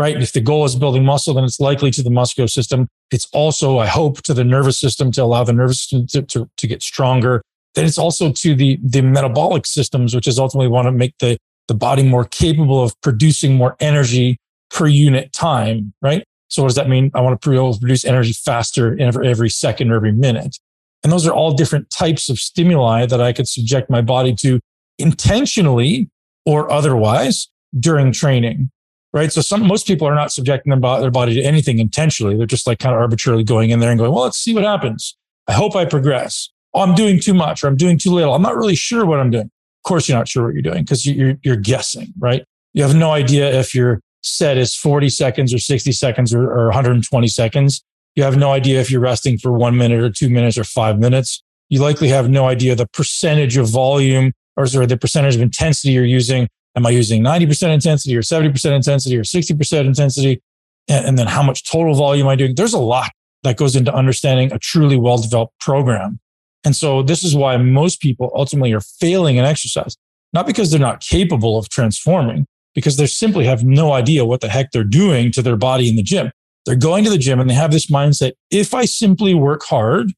right? 0.00 0.20
If 0.20 0.32
the 0.32 0.40
goal 0.40 0.64
is 0.64 0.74
building 0.76 1.04
muscle, 1.04 1.34
then 1.34 1.44
it's 1.44 1.60
likely 1.60 1.90
to 1.90 2.02
the 2.02 2.10
muscular 2.10 2.48
system. 2.48 2.88
It's 3.10 3.28
also, 3.32 3.78
I 3.78 3.86
hope, 3.86 4.22
to 4.22 4.32
the 4.32 4.44
nervous 4.44 4.80
system 4.80 5.12
to 5.12 5.22
allow 5.22 5.44
the 5.44 5.52
nervous 5.52 5.82
system 5.82 6.06
to, 6.06 6.22
to, 6.22 6.50
to 6.56 6.66
get 6.66 6.82
stronger. 6.82 7.42
Then 7.74 7.84
it's 7.84 7.98
also 7.98 8.32
to 8.32 8.54
the, 8.54 8.78
the 8.82 9.02
metabolic 9.02 9.66
systems, 9.66 10.14
which 10.14 10.26
is 10.26 10.38
ultimately 10.38 10.68
want 10.68 10.86
to 10.86 10.92
make 10.92 11.14
the, 11.18 11.36
the 11.68 11.74
body 11.74 12.02
more 12.02 12.24
capable 12.24 12.82
of 12.82 12.98
producing 13.02 13.56
more 13.56 13.76
energy 13.78 14.38
per 14.70 14.86
unit 14.86 15.34
time, 15.34 15.92
right? 16.00 16.24
So 16.48 16.62
what 16.62 16.68
does 16.68 16.76
that 16.76 16.88
mean? 16.88 17.10
I 17.14 17.20
want 17.20 17.40
to 17.40 17.78
produce 17.78 18.04
energy 18.04 18.32
faster 18.32 18.98
every, 18.98 19.28
every 19.28 19.50
second 19.50 19.92
or 19.92 19.96
every 19.96 20.12
minute. 20.12 20.56
And 21.02 21.12
those 21.12 21.26
are 21.26 21.32
all 21.32 21.52
different 21.52 21.90
types 21.90 22.28
of 22.28 22.38
stimuli 22.38 23.06
that 23.06 23.20
I 23.20 23.32
could 23.32 23.48
subject 23.48 23.88
my 23.90 24.02
body 24.02 24.34
to 24.40 24.60
intentionally 24.98 26.10
or 26.44 26.70
otherwise 26.70 27.48
during 27.78 28.12
training 28.12 28.70
right? 29.12 29.32
So 29.32 29.40
some 29.40 29.66
most 29.66 29.86
people 29.86 30.06
are 30.06 30.14
not 30.14 30.32
subjecting 30.32 30.70
their, 30.70 31.10
body 31.10 31.34
to 31.34 31.42
anything 31.42 31.78
intentionally. 31.78 32.36
They're 32.36 32.46
just 32.46 32.66
like 32.66 32.78
kind 32.78 32.94
of 32.94 33.00
arbitrarily 33.00 33.44
going 33.44 33.70
in 33.70 33.80
there 33.80 33.90
and 33.90 33.98
going, 33.98 34.12
well, 34.12 34.24
let's 34.24 34.38
see 34.38 34.54
what 34.54 34.64
happens. 34.64 35.16
I 35.48 35.52
hope 35.52 35.74
I 35.74 35.84
progress. 35.84 36.48
Oh, 36.74 36.82
I'm 36.82 36.94
doing 36.94 37.18
too 37.18 37.34
much 37.34 37.64
or 37.64 37.66
I'm 37.66 37.76
doing 37.76 37.98
too 37.98 38.12
little. 38.12 38.34
I'm 38.34 38.42
not 38.42 38.56
really 38.56 38.76
sure 38.76 39.04
what 39.04 39.18
I'm 39.18 39.30
doing. 39.30 39.46
Of 39.46 39.88
course, 39.88 40.08
you're 40.08 40.18
not 40.18 40.28
sure 40.28 40.44
what 40.44 40.54
you're 40.54 40.62
doing 40.62 40.84
because 40.84 41.06
you're, 41.06 41.36
you're 41.42 41.56
guessing, 41.56 42.12
right? 42.18 42.44
You 42.74 42.82
have 42.84 42.94
no 42.94 43.10
idea 43.10 43.58
if 43.58 43.74
your 43.74 44.00
set 44.22 44.56
is 44.56 44.76
40 44.76 45.08
seconds 45.08 45.52
or 45.52 45.58
60 45.58 45.90
seconds 45.92 46.32
or, 46.32 46.44
or 46.48 46.66
120 46.66 47.26
seconds. 47.26 47.82
You 48.16 48.22
have 48.24 48.36
no 48.36 48.52
idea 48.52 48.80
if 48.80 48.90
you're 48.90 49.00
resting 49.00 49.38
for 49.38 49.52
one 49.52 49.76
minute 49.76 50.00
or 50.00 50.10
two 50.10 50.28
minutes 50.28 50.58
or 50.58 50.64
five 50.64 50.98
minutes. 50.98 51.42
You 51.68 51.80
likely 51.80 52.08
have 52.08 52.28
no 52.28 52.46
idea 52.46 52.74
the 52.74 52.86
percentage 52.86 53.56
of 53.56 53.68
volume 53.68 54.32
or 54.56 54.66
sorry, 54.66 54.86
the 54.86 54.96
percentage 54.96 55.36
of 55.36 55.42
intensity 55.42 55.92
you're 55.92 56.04
using 56.04 56.48
Am 56.76 56.86
I 56.86 56.90
using 56.90 57.22
90% 57.22 57.74
intensity 57.74 58.16
or 58.16 58.22
70% 58.22 58.72
intensity 58.72 59.16
or 59.16 59.22
60% 59.22 59.86
intensity? 59.86 60.40
And, 60.88 61.04
and 61.04 61.18
then 61.18 61.26
how 61.26 61.42
much 61.42 61.68
total 61.68 61.94
volume 61.94 62.26
am 62.26 62.30
I 62.30 62.36
doing? 62.36 62.54
There's 62.54 62.74
a 62.74 62.78
lot 62.78 63.10
that 63.42 63.56
goes 63.56 63.74
into 63.74 63.92
understanding 63.92 64.52
a 64.52 64.58
truly 64.58 64.96
well 64.96 65.18
developed 65.18 65.58
program. 65.60 66.20
And 66.64 66.76
so 66.76 67.02
this 67.02 67.24
is 67.24 67.34
why 67.34 67.56
most 67.56 68.00
people 68.00 68.30
ultimately 68.34 68.72
are 68.72 68.80
failing 68.80 69.36
in 69.36 69.44
exercise, 69.44 69.96
not 70.32 70.46
because 70.46 70.70
they're 70.70 70.78
not 70.78 71.00
capable 71.00 71.58
of 71.58 71.68
transforming, 71.70 72.46
because 72.74 72.98
they 72.98 73.06
simply 73.06 73.46
have 73.46 73.64
no 73.64 73.92
idea 73.92 74.24
what 74.24 74.40
the 74.40 74.48
heck 74.48 74.70
they're 74.70 74.84
doing 74.84 75.32
to 75.32 75.42
their 75.42 75.56
body 75.56 75.88
in 75.88 75.96
the 75.96 76.02
gym. 76.02 76.30
They're 76.66 76.76
going 76.76 77.04
to 77.04 77.10
the 77.10 77.18
gym 77.18 77.40
and 77.40 77.48
they 77.48 77.54
have 77.54 77.72
this 77.72 77.90
mindset. 77.90 78.32
If 78.50 78.74
I 78.74 78.84
simply 78.84 79.34
work 79.34 79.62
hard, 79.62 80.12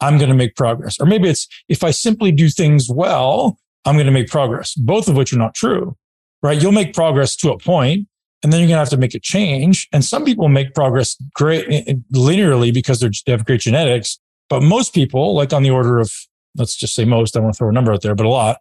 I'm 0.00 0.18
going 0.18 0.28
to 0.28 0.36
make 0.36 0.54
progress. 0.54 0.98
Or 1.00 1.06
maybe 1.06 1.28
it's 1.28 1.48
if 1.68 1.82
I 1.82 1.90
simply 1.90 2.30
do 2.30 2.48
things 2.48 2.88
well, 2.88 3.58
I'm 3.84 3.96
going 3.96 4.06
to 4.06 4.12
make 4.12 4.28
progress, 4.28 4.74
both 4.74 5.08
of 5.08 5.16
which 5.16 5.32
are 5.32 5.38
not 5.38 5.54
true, 5.54 5.96
right? 6.42 6.60
You'll 6.60 6.72
make 6.72 6.94
progress 6.94 7.34
to 7.36 7.50
a 7.50 7.58
point 7.58 8.06
and 8.42 8.52
then 8.52 8.60
you're 8.60 8.68
going 8.68 8.76
to 8.76 8.80
have 8.80 8.90
to 8.90 8.96
make 8.96 9.14
a 9.14 9.20
change. 9.20 9.88
And 9.92 10.04
some 10.04 10.24
people 10.24 10.48
make 10.48 10.74
progress 10.74 11.16
great 11.34 11.66
eh, 11.68 11.82
eh, 11.86 11.94
linearly 12.14 12.72
because 12.72 13.00
they 13.00 13.32
have 13.32 13.44
great 13.44 13.60
genetics. 13.60 14.18
But 14.48 14.62
most 14.62 14.94
people, 14.94 15.34
like 15.34 15.52
on 15.52 15.62
the 15.62 15.70
order 15.70 15.98
of, 15.98 16.12
let's 16.56 16.76
just 16.76 16.94
say 16.94 17.04
most, 17.04 17.36
I 17.36 17.40
want 17.40 17.54
to 17.54 17.58
throw 17.58 17.68
a 17.68 17.72
number 17.72 17.92
out 17.92 18.02
there, 18.02 18.14
but 18.14 18.26
a 18.26 18.30
lot, 18.30 18.58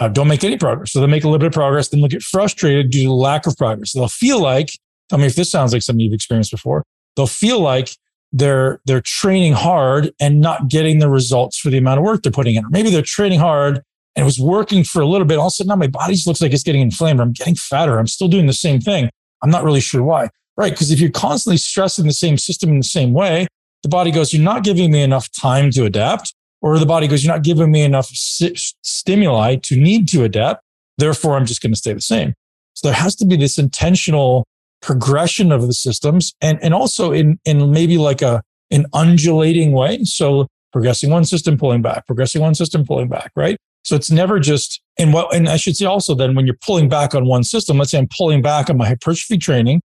uh, 0.00 0.08
don't 0.08 0.28
make 0.28 0.44
any 0.44 0.56
progress. 0.56 0.92
So 0.92 1.00
they 1.00 1.06
make 1.06 1.24
a 1.24 1.28
little 1.28 1.38
bit 1.38 1.46
of 1.46 1.52
progress, 1.52 1.88
then 1.88 2.00
they'll 2.00 2.08
get 2.08 2.22
frustrated 2.22 2.90
due 2.90 3.04
to 3.04 3.12
lack 3.12 3.46
of 3.46 3.56
progress. 3.56 3.92
They'll 3.92 4.08
feel 4.08 4.40
like, 4.40 4.70
tell 5.08 5.18
me 5.18 5.26
if 5.26 5.34
this 5.34 5.50
sounds 5.50 5.72
like 5.72 5.82
something 5.82 6.00
you've 6.00 6.14
experienced 6.14 6.50
before. 6.50 6.84
They'll 7.16 7.26
feel 7.26 7.60
like 7.60 7.90
they're 8.32 8.80
they're 8.84 9.00
training 9.00 9.52
hard 9.52 10.12
and 10.20 10.40
not 10.40 10.68
getting 10.68 10.98
the 10.98 11.08
results 11.08 11.58
for 11.58 11.70
the 11.70 11.78
amount 11.78 11.98
of 11.98 12.04
work 12.04 12.22
they're 12.22 12.32
putting 12.32 12.56
in. 12.56 12.64
Or 12.64 12.70
maybe 12.70 12.90
they're 12.90 13.02
training 13.02 13.38
hard 13.38 13.76
and 14.16 14.22
it 14.22 14.24
was 14.24 14.40
working 14.40 14.82
for 14.84 15.00
a 15.00 15.06
little 15.06 15.26
bit. 15.26 15.38
All 15.38 15.46
of 15.46 15.50
a 15.50 15.54
sudden 15.54 15.68
now 15.68 15.76
my 15.76 15.86
body 15.86 16.14
just 16.14 16.26
looks 16.26 16.40
like 16.40 16.52
it's 16.52 16.64
getting 16.64 16.82
inflamed. 16.82 17.20
I'm 17.20 17.32
getting 17.32 17.54
fatter. 17.54 17.98
I'm 17.98 18.08
still 18.08 18.28
doing 18.28 18.46
the 18.46 18.52
same 18.52 18.80
thing. 18.80 19.08
I'm 19.42 19.50
not 19.50 19.62
really 19.62 19.80
sure 19.80 20.02
why. 20.02 20.30
Right. 20.56 20.72
Because 20.72 20.90
if 20.90 21.00
you're 21.00 21.10
constantly 21.10 21.56
stressing 21.56 22.06
the 22.06 22.12
same 22.12 22.38
system 22.38 22.70
in 22.70 22.78
the 22.78 22.84
same 22.84 23.12
way, 23.12 23.46
the 23.82 23.88
body 23.88 24.10
goes, 24.10 24.32
you're 24.32 24.42
not 24.42 24.64
giving 24.64 24.90
me 24.90 25.02
enough 25.02 25.28
time 25.32 25.70
to 25.72 25.84
adapt. 25.84 26.34
Or 26.62 26.78
the 26.78 26.86
body 26.86 27.06
goes, 27.06 27.22
you're 27.22 27.34
not 27.34 27.42
giving 27.42 27.70
me 27.70 27.82
enough 27.82 28.08
stimuli 28.08 29.56
to 29.56 29.76
need 29.76 30.08
to 30.08 30.24
adapt. 30.24 30.62
Therefore, 30.96 31.36
I'm 31.36 31.44
just 31.44 31.60
going 31.60 31.72
to 31.72 31.78
stay 31.78 31.92
the 31.92 32.00
same. 32.00 32.34
So 32.72 32.88
there 32.88 32.94
has 32.94 33.14
to 33.16 33.26
be 33.26 33.36
this 33.36 33.58
intentional 33.58 34.46
progression 34.84 35.50
of 35.50 35.66
the 35.66 35.72
systems 35.72 36.34
and, 36.42 36.58
and 36.62 36.74
also 36.74 37.10
in, 37.10 37.38
in 37.46 37.70
maybe 37.70 37.96
like 37.96 38.20
a, 38.20 38.42
an 38.70 38.84
undulating 38.92 39.72
way. 39.72 40.04
So 40.04 40.46
progressing 40.72 41.10
one 41.10 41.24
system, 41.24 41.56
pulling 41.56 41.80
back, 41.80 42.06
progressing 42.06 42.42
one 42.42 42.54
system, 42.54 42.84
pulling 42.84 43.08
back, 43.08 43.32
right? 43.34 43.56
So 43.82 43.96
it's 43.96 44.10
never 44.10 44.38
just, 44.38 44.82
and 44.98 45.14
what, 45.14 45.34
and 45.34 45.48
I 45.48 45.56
should 45.56 45.74
say 45.74 45.86
also 45.86 46.14
then 46.14 46.34
when 46.34 46.44
you're 46.44 46.58
pulling 46.62 46.90
back 46.90 47.14
on 47.14 47.24
one 47.24 47.44
system, 47.44 47.78
let's 47.78 47.92
say 47.92 47.98
I'm 47.98 48.08
pulling 48.14 48.42
back 48.42 48.68
on 48.68 48.76
my 48.76 48.86
hypertrophy 48.86 49.38
training, 49.38 49.80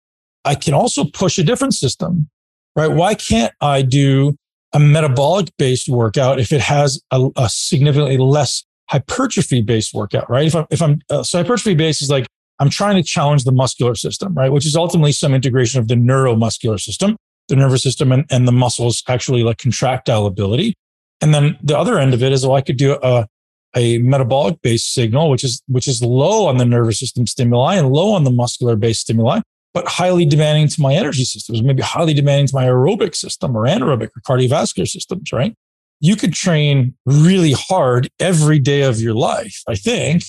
I 0.46 0.56
can 0.56 0.74
also 0.74 1.04
push 1.04 1.38
a 1.38 1.44
different 1.44 1.74
system, 1.74 2.30
right? 2.78 2.88
Why 2.88 3.16
can't 3.16 3.54
I 3.60 3.82
do 3.82 4.38
a 4.72 4.80
metabolic 4.80 5.50
based 5.58 5.90
workout 5.90 6.40
if 6.40 6.54
it 6.54 6.62
has 6.62 7.02
a, 7.12 7.30
a 7.36 7.50
significantly 7.50 8.18
less 8.18 8.64
hypertrophy 8.90 9.62
based 9.62 9.94
workout, 9.94 10.30
right? 10.30 10.46
If 10.46 10.56
I'm, 10.56 10.66
if 10.70 10.82
I'm, 10.82 11.02
uh, 11.10 11.24
so 11.24 11.40
hypertrophy 11.40 11.76
based 11.76 12.02
is 12.02 12.10
like, 12.10 12.28
I'm 12.60 12.70
trying 12.70 12.96
to 12.96 13.04
challenge 13.04 13.44
the 13.44 13.52
muscular 13.52 13.96
system, 13.96 14.34
right? 14.34 14.52
Which 14.52 14.66
is 14.66 14.76
ultimately 14.76 15.12
some 15.12 15.34
integration 15.34 15.80
of 15.80 15.88
the 15.88 15.96
neuromuscular 15.96 16.80
system, 16.80 17.18
the 17.48 17.56
nervous 17.56 17.84
system 17.84 18.12
and, 18.12 18.26
and 18.32 18.48
the 18.48 18.52
muscles 18.52 19.04
actually 19.08 19.44
like 19.44 19.58
contractile 19.58 20.26
ability. 20.26 20.76
And 21.22 21.34
then 21.34 21.58
the 21.62 21.78
other 21.78 22.00
end 22.00 22.14
of 22.14 22.24
it 22.24 22.32
is, 22.32 22.46
well, 22.46 22.56
I 22.56 22.62
could 22.62 22.78
do 22.78 22.98
a, 23.02 23.28
a 23.76 23.98
metabolic 24.00 24.62
based 24.62 24.94
signal, 24.94 25.30
which 25.30 25.44
is, 25.44 25.62
which 25.68 25.88
is 25.88 26.02
low 26.02 26.48
on 26.48 26.58
the 26.58 26.66
nervous 26.66 27.00
system 27.00 27.28
stimuli 27.28 27.76
and 27.76 27.90
low 27.90 28.14
on 28.14 28.24
the 28.24 28.32
muscular 28.32 28.76
based 28.76 29.02
stimuli, 29.02 29.42
but 29.74 29.88
highly 29.88 30.26
demanding 30.26 30.68
to 30.70 30.82
my 30.82 30.94
energy 30.94 31.26
systems, 31.26 31.62
maybe 31.62 31.82
highly 31.82 32.14
demanding 32.14 32.48
to 32.48 32.56
my 32.56 32.66
aerobic 32.66 33.16
system 33.16 33.56
or 33.56 33.66
anaerobic 33.66 34.10
or 34.16 34.22
cardiovascular 34.26 34.88
systems, 34.88 35.32
right? 35.34 35.54
You 36.00 36.16
could 36.16 36.34
train 36.34 36.94
really 37.06 37.54
hard 37.54 38.10
every 38.20 38.60
day 38.60 38.82
of 38.82 39.02
your 39.02 39.14
life, 39.14 39.62
I 39.68 39.76
think, 39.76 40.24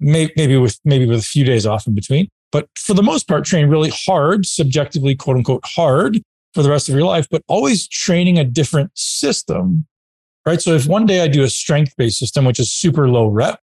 maybe 0.00 0.56
with, 0.56 0.78
maybe 0.84 1.06
with 1.06 1.20
a 1.20 1.22
few 1.22 1.44
days 1.44 1.66
off 1.66 1.86
in 1.86 1.94
between, 1.94 2.28
but 2.52 2.68
for 2.76 2.94
the 2.94 3.02
most 3.02 3.28
part, 3.28 3.44
train 3.44 3.68
really 3.68 3.92
hard, 4.06 4.46
subjectively, 4.46 5.14
quote 5.14 5.36
unquote, 5.36 5.64
hard 5.64 6.20
for 6.54 6.62
the 6.62 6.70
rest 6.70 6.88
of 6.88 6.94
your 6.94 7.04
life, 7.04 7.26
but 7.30 7.42
always 7.48 7.86
training 7.88 8.38
a 8.38 8.44
different 8.44 8.90
system 8.94 9.86
right? 10.46 10.62
So 10.62 10.72
if 10.72 10.86
one 10.86 11.04
day 11.04 11.20
I 11.20 11.28
do 11.28 11.42
a 11.42 11.50
strength 11.50 11.94
based 11.98 12.18
system, 12.18 12.44
which 12.44 12.60
is 12.60 12.72
super 12.72 13.08
low 13.08 13.26
rep, 13.26 13.60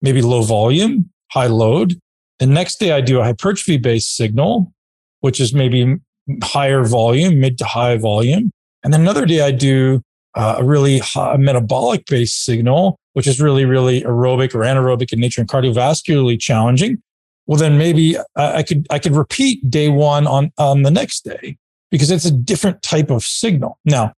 maybe 0.00 0.22
low 0.22 0.42
volume, 0.42 1.10
high 1.30 1.46
load, 1.46 2.00
the 2.38 2.46
next 2.46 2.80
day 2.80 2.90
I 2.90 3.02
do 3.02 3.20
a 3.20 3.24
hypertrophy 3.24 3.76
based 3.76 4.16
signal, 4.16 4.72
which 5.20 5.38
is 5.38 5.54
maybe 5.54 5.98
higher 6.42 6.82
volume, 6.82 7.38
mid 7.38 7.58
to 7.58 7.64
high 7.64 7.98
volume. 7.98 8.50
And 8.82 8.92
then 8.92 9.02
another 9.02 9.26
day 9.26 9.42
I 9.42 9.52
do 9.52 10.00
uh, 10.34 10.56
a 10.58 10.64
really 10.64 10.98
high 10.98 11.36
metabolic 11.36 12.06
based 12.06 12.44
signal, 12.44 12.98
which 13.14 13.26
is 13.26 13.40
really, 13.40 13.64
really 13.64 14.02
aerobic 14.02 14.54
or 14.54 14.60
anaerobic 14.60 15.12
in 15.12 15.20
nature 15.20 15.40
and 15.40 15.50
cardiovascularly 15.50 16.38
challenging. 16.40 17.02
Well, 17.46 17.58
then 17.58 17.76
maybe 17.76 18.16
I 18.36 18.62
could, 18.62 18.86
I 18.90 18.98
could 18.98 19.16
repeat 19.16 19.68
day 19.68 19.88
one 19.88 20.26
on, 20.26 20.52
on 20.58 20.82
the 20.82 20.90
next 20.90 21.24
day 21.24 21.58
because 21.90 22.10
it's 22.10 22.24
a 22.24 22.30
different 22.30 22.82
type 22.82 23.10
of 23.10 23.22
signal. 23.24 23.78
Now, 23.84 24.12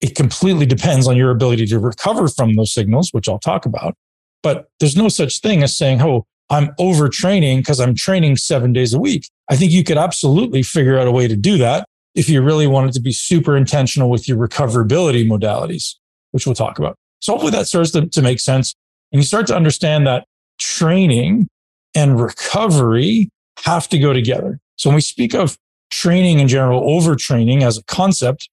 it 0.00 0.14
completely 0.14 0.66
depends 0.66 1.08
on 1.08 1.16
your 1.16 1.30
ability 1.30 1.66
to 1.66 1.78
recover 1.78 2.28
from 2.28 2.54
those 2.56 2.74
signals, 2.74 3.10
which 3.12 3.28
I'll 3.28 3.38
talk 3.38 3.64
about. 3.64 3.94
But 4.42 4.66
there's 4.78 4.96
no 4.96 5.08
such 5.08 5.40
thing 5.40 5.62
as 5.62 5.76
saying, 5.76 6.02
oh, 6.02 6.26
I'm 6.50 6.68
overtraining 6.78 7.58
because 7.58 7.80
I'm 7.80 7.94
training 7.94 8.36
seven 8.36 8.72
days 8.72 8.92
a 8.92 8.98
week. 8.98 9.30
I 9.48 9.56
think 9.56 9.72
you 9.72 9.82
could 9.82 9.96
absolutely 9.96 10.62
figure 10.62 10.98
out 10.98 11.06
a 11.06 11.12
way 11.12 11.26
to 11.26 11.36
do 11.36 11.56
that 11.58 11.86
if 12.14 12.28
you 12.28 12.42
really 12.42 12.66
wanted 12.66 12.92
to 12.92 13.00
be 13.00 13.12
super 13.12 13.56
intentional 13.56 14.10
with 14.10 14.28
your 14.28 14.36
recoverability 14.36 15.26
modalities, 15.26 15.94
which 16.32 16.46
we'll 16.46 16.54
talk 16.54 16.78
about. 16.78 16.96
So 17.24 17.32
hopefully 17.32 17.52
that 17.52 17.66
starts 17.66 17.90
to, 17.92 18.06
to 18.06 18.20
make 18.20 18.38
sense. 18.38 18.74
And 19.10 19.22
you 19.22 19.24
start 19.24 19.46
to 19.46 19.56
understand 19.56 20.06
that 20.06 20.26
training 20.58 21.48
and 21.94 22.20
recovery 22.20 23.30
have 23.64 23.88
to 23.88 23.98
go 23.98 24.12
together. 24.12 24.60
So 24.76 24.90
when 24.90 24.96
we 24.96 25.00
speak 25.00 25.34
of 25.34 25.56
training 25.90 26.40
in 26.40 26.48
general, 26.48 26.82
overtraining 26.82 27.62
as 27.62 27.78
a 27.78 27.84
concept, 27.84 28.50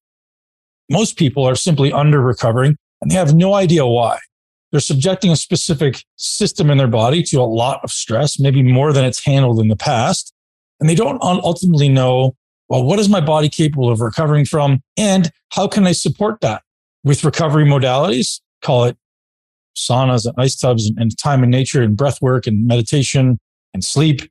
most 0.89 1.17
people 1.17 1.43
are 1.45 1.55
simply 1.55 1.91
under 1.91 2.21
recovering 2.21 2.77
and 3.01 3.11
they 3.11 3.15
have 3.15 3.35
no 3.35 3.55
idea 3.55 3.85
why. 3.85 4.19
They're 4.71 4.79
subjecting 4.79 5.31
a 5.31 5.35
specific 5.35 6.05
system 6.15 6.69
in 6.69 6.77
their 6.77 6.87
body 6.87 7.23
to 7.23 7.41
a 7.41 7.43
lot 7.43 7.81
of 7.83 7.91
stress, 7.91 8.39
maybe 8.39 8.63
more 8.63 8.93
than 8.93 9.03
it's 9.03 9.25
handled 9.25 9.59
in 9.59 9.67
the 9.67 9.75
past. 9.75 10.33
And 10.79 10.89
they 10.89 10.95
don't 10.95 11.21
ultimately 11.21 11.89
know, 11.89 12.37
well, 12.69 12.85
what 12.85 12.99
is 12.99 13.09
my 13.09 13.19
body 13.19 13.49
capable 13.49 13.89
of 13.89 13.99
recovering 13.99 14.45
from? 14.45 14.79
And 14.95 15.29
how 15.49 15.67
can 15.67 15.85
I 15.85 15.91
support 15.91 16.39
that 16.39 16.63
with 17.03 17.25
recovery 17.25 17.65
modalities? 17.65 18.39
Call 18.61 18.85
it 18.85 18.97
saunas 19.75 20.25
and 20.25 20.35
ice 20.37 20.55
tubs 20.55 20.91
and 20.97 21.17
time 21.17 21.43
in 21.43 21.49
nature 21.49 21.81
and 21.81 21.95
breath 21.95 22.21
work 22.21 22.47
and 22.47 22.67
meditation 22.67 23.39
and 23.73 23.83
sleep, 23.83 24.21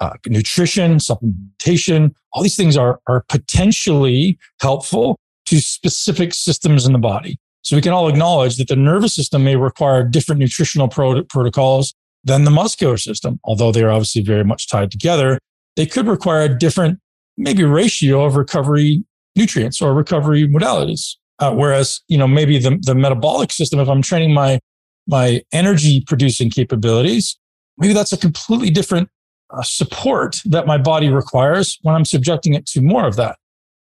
uh, 0.00 0.14
nutrition, 0.26 0.96
supplementation. 0.96 2.12
All 2.32 2.42
these 2.42 2.56
things 2.56 2.76
are, 2.76 3.00
are 3.06 3.24
potentially 3.28 4.38
helpful 4.60 5.18
to 5.46 5.60
specific 5.60 6.34
systems 6.34 6.86
in 6.86 6.92
the 6.92 6.98
body. 6.98 7.38
So 7.62 7.76
we 7.76 7.82
can 7.82 7.92
all 7.92 8.08
acknowledge 8.08 8.58
that 8.58 8.68
the 8.68 8.76
nervous 8.76 9.14
system 9.14 9.44
may 9.44 9.56
require 9.56 10.04
different 10.04 10.40
nutritional 10.40 10.88
pro- 10.88 11.24
protocols 11.24 11.94
than 12.24 12.44
the 12.44 12.50
muscular 12.50 12.96
system, 12.96 13.40
although 13.44 13.72
they 13.72 13.82
are 13.82 13.90
obviously 13.90 14.22
very 14.22 14.44
much 14.44 14.68
tied 14.68 14.90
together. 14.90 15.38
They 15.76 15.86
could 15.86 16.06
require 16.06 16.42
a 16.42 16.48
different, 16.48 17.00
maybe 17.36 17.64
ratio 17.64 18.24
of 18.24 18.36
recovery 18.36 19.04
nutrients 19.34 19.82
or 19.82 19.94
recovery 19.94 20.48
modalities. 20.48 21.16
Uh, 21.38 21.54
whereas, 21.54 22.00
you 22.08 22.16
know, 22.16 22.26
maybe 22.26 22.58
the, 22.58 22.78
the 22.82 22.94
metabolic 22.94 23.52
system, 23.52 23.78
if 23.78 23.88
I'm 23.88 24.02
training 24.02 24.32
my, 24.32 24.58
my 25.06 25.42
energy 25.52 26.02
producing 26.06 26.50
capabilities, 26.50 27.38
maybe 27.78 27.92
that's 27.92 28.12
a 28.12 28.16
completely 28.16 28.70
different 28.70 29.08
uh, 29.50 29.62
support 29.62 30.40
that 30.44 30.66
my 30.66 30.78
body 30.78 31.08
requires 31.08 31.78
when 31.82 31.94
I'm 31.94 32.04
subjecting 32.04 32.54
it 32.54 32.66
to 32.66 32.80
more 32.80 33.06
of 33.06 33.16
that 33.16 33.36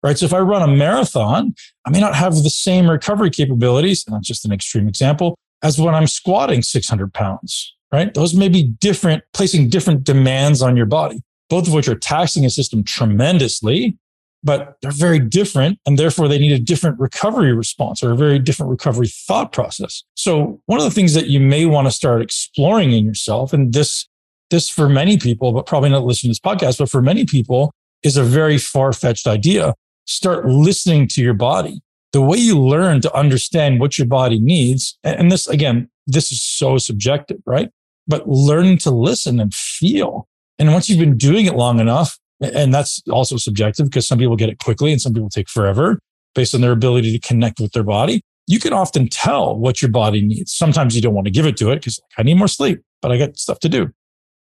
right? 0.04 0.18
So 0.18 0.26
if 0.26 0.34
I 0.34 0.40
run 0.40 0.62
a 0.62 0.68
marathon, 0.68 1.56
I 1.86 1.90
may 1.90 2.00
not 2.00 2.14
have 2.14 2.36
the 2.36 2.50
same 2.50 2.90
recovery 2.90 3.30
capabilities, 3.30 4.04
and 4.06 4.16
that's 4.16 4.28
just 4.28 4.46
an 4.46 4.52
extreme 4.52 4.88
example, 4.88 5.36
as 5.64 5.80
when 5.80 5.96
I'm 5.96 6.08
squatting 6.08 6.62
600 6.62 7.14
pounds, 7.14 7.74
right? 7.92 8.14
Those 8.14 8.36
may 8.36 8.50
be 8.50 8.64
different, 8.64 9.24
placing 9.34 9.70
different 9.70 10.04
demands 10.04 10.62
on 10.62 10.76
your 10.76 10.86
body, 10.86 11.22
both 11.50 11.68
of 11.68 11.74
which 11.74 11.88
are 11.88 11.96
taxing 11.96 12.46
a 12.46 12.50
system 12.50 12.84
tremendously, 12.84 13.98
but 14.44 14.78
they're 14.82 14.92
very 14.92 15.20
different. 15.20 15.80
And 15.86 15.98
therefore 15.98 16.28
they 16.28 16.40
need 16.40 16.52
a 16.52 16.60
different 16.60 17.00
recovery 17.00 17.54
response 17.54 18.04
or 18.04 18.12
a 18.12 18.16
very 18.16 18.40
different 18.40 18.70
recovery 18.70 19.08
thought 19.08 19.52
process. 19.52 20.04
So 20.16 20.62
one 20.66 20.80
of 20.80 20.86
the 20.86 20.92
things 20.92 21.14
that 21.14 21.28
you 21.28 21.40
may 21.40 21.66
want 21.66 21.88
to 21.88 21.92
start 21.92 22.22
exploring 22.22 22.92
in 22.92 23.06
yourself, 23.06 23.54
and 23.54 23.74
this, 23.74 24.08
this 24.50 24.70
for 24.70 24.90
many 24.90 25.18
people, 25.18 25.54
but 25.54 25.66
probably 25.66 25.90
not 25.90 26.04
listening 26.04 26.34
to 26.34 26.40
this 26.40 26.40
podcast, 26.40 26.80
but 26.80 26.90
for 26.90 27.02
many 27.02 27.26
people 27.26 27.72
is 28.04 28.18
a 28.18 28.24
very 28.24 28.58
far 28.58 28.92
fetched 28.94 29.28
idea 29.28 29.74
start 30.06 30.46
listening 30.46 31.08
to 31.08 31.22
your 31.22 31.34
body. 31.34 31.82
The 32.12 32.22
way 32.22 32.38
you 32.38 32.60
learn 32.60 33.02
to 33.02 33.14
understand 33.16 33.80
what 33.80 33.98
your 33.98 34.08
body 34.08 34.40
needs, 34.40 34.98
and 35.04 35.32
this 35.32 35.48
again, 35.48 35.90
this 36.06 36.32
is 36.32 36.42
so 36.42 36.78
subjective, 36.78 37.38
right? 37.46 37.70
But 38.08 38.28
learning 38.28 38.80
to 38.80 38.92
listen 38.92 39.40
and 39.40 39.54
feel. 39.54 40.28
And 40.60 40.72
once 40.72 40.90
you've 40.90 41.00
been 41.00 41.18
doing 41.18 41.46
it 41.46 41.56
long 41.56 41.80
enough, 41.80 42.20
and 42.42 42.74
that's 42.74 43.02
also 43.10 43.38
subjective 43.38 43.88
because 43.88 44.08
some 44.08 44.20
people 44.20 44.36
get 44.36 44.50
it 44.50 44.60
quickly 44.60 44.92
and 44.92 45.02
some 45.02 45.14
people 45.14 45.30
take 45.30 45.50
forever 45.50 46.00
based 46.36 46.56
on 46.56 46.62
their 46.62 46.72
ability 46.72 47.18
to 47.18 47.28
connect 47.28 47.60
with 47.60 47.72
their 47.74 47.84
body. 47.84 48.22
You 48.48 48.60
can 48.60 48.74
often 48.74 49.08
tell 49.08 49.56
what 49.56 49.82
your 49.82 49.92
body 49.92 50.22
needs. 50.22 50.54
Sometimes 50.54 50.96
you 50.96 51.02
don't 51.02 51.14
want 51.14 51.26
to 51.26 51.32
give 51.32 51.46
it 51.46 51.56
to 51.58 51.72
it 51.72 51.76
because 51.76 52.02
I 52.18 52.24
need 52.24 52.36
more 52.36 52.48
sleep, 52.48 52.82
but 53.02 53.12
I 53.12 53.18
got 53.18 53.38
stuff 53.38 53.60
to 53.60 53.70
do. 53.70 53.90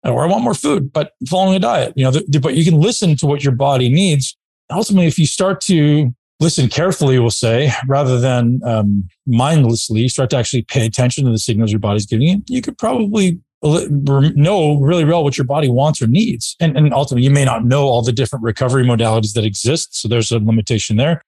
Or 0.04 0.24
I 0.24 0.28
want 0.28 0.44
more 0.44 0.54
food, 0.54 0.94
but 0.94 1.14
following 1.28 1.56
a 1.56 1.60
diet, 1.60 1.94
you 1.96 2.04
know, 2.04 2.12
but 2.40 2.56
you 2.56 2.64
can 2.64 2.80
listen 2.80 3.16
to 3.18 3.26
what 3.26 3.44
your 3.44 3.54
body 3.54 3.90
needs 3.90 4.38
ultimately, 4.70 5.08
if 5.08 5.18
you 5.18 5.26
start 5.26 5.62
to 5.62 6.14
listen 6.40 6.68
carefully, 6.68 7.20
we'll 7.20 7.30
say, 7.30 7.72
rather 7.88 8.20
than 8.20 8.60
um, 8.66 9.08
mindlessly, 9.26 10.08
start 10.08 10.30
to 10.32 10.38
actually 10.38 10.64
pay 10.64 10.86
attention 10.86 11.26
to 11.26 11.32
the 11.32 11.40
signals 11.40 11.72
your 11.72 11.80
body's 11.80 12.06
giving 12.06 12.28
you, 12.28 12.44
you 12.48 12.62
could 12.62 12.78
probably 12.78 13.40
know 13.64 14.80
really 14.80 15.06
well 15.06 15.24
what 15.24 15.38
your 15.38 15.46
body 15.46 15.70
wants 15.70 16.02
or 16.02 16.08
needs. 16.08 16.56
And, 16.60 16.78
and 16.78 16.94
ultimately, 16.94 17.24
you 17.24 17.32
may 17.32 17.46
not 17.46 17.66
know 17.66 17.84
all 17.84 18.02
the 18.02 18.12
different 18.12 18.44
recovery 18.44 18.84
modalities 18.84 19.34
that 19.34 19.44
exist. 19.44 19.96
So 20.00 20.08
there's 20.08 20.32
a 20.32 20.40
limitation 20.40 20.98
there. 20.98 21.22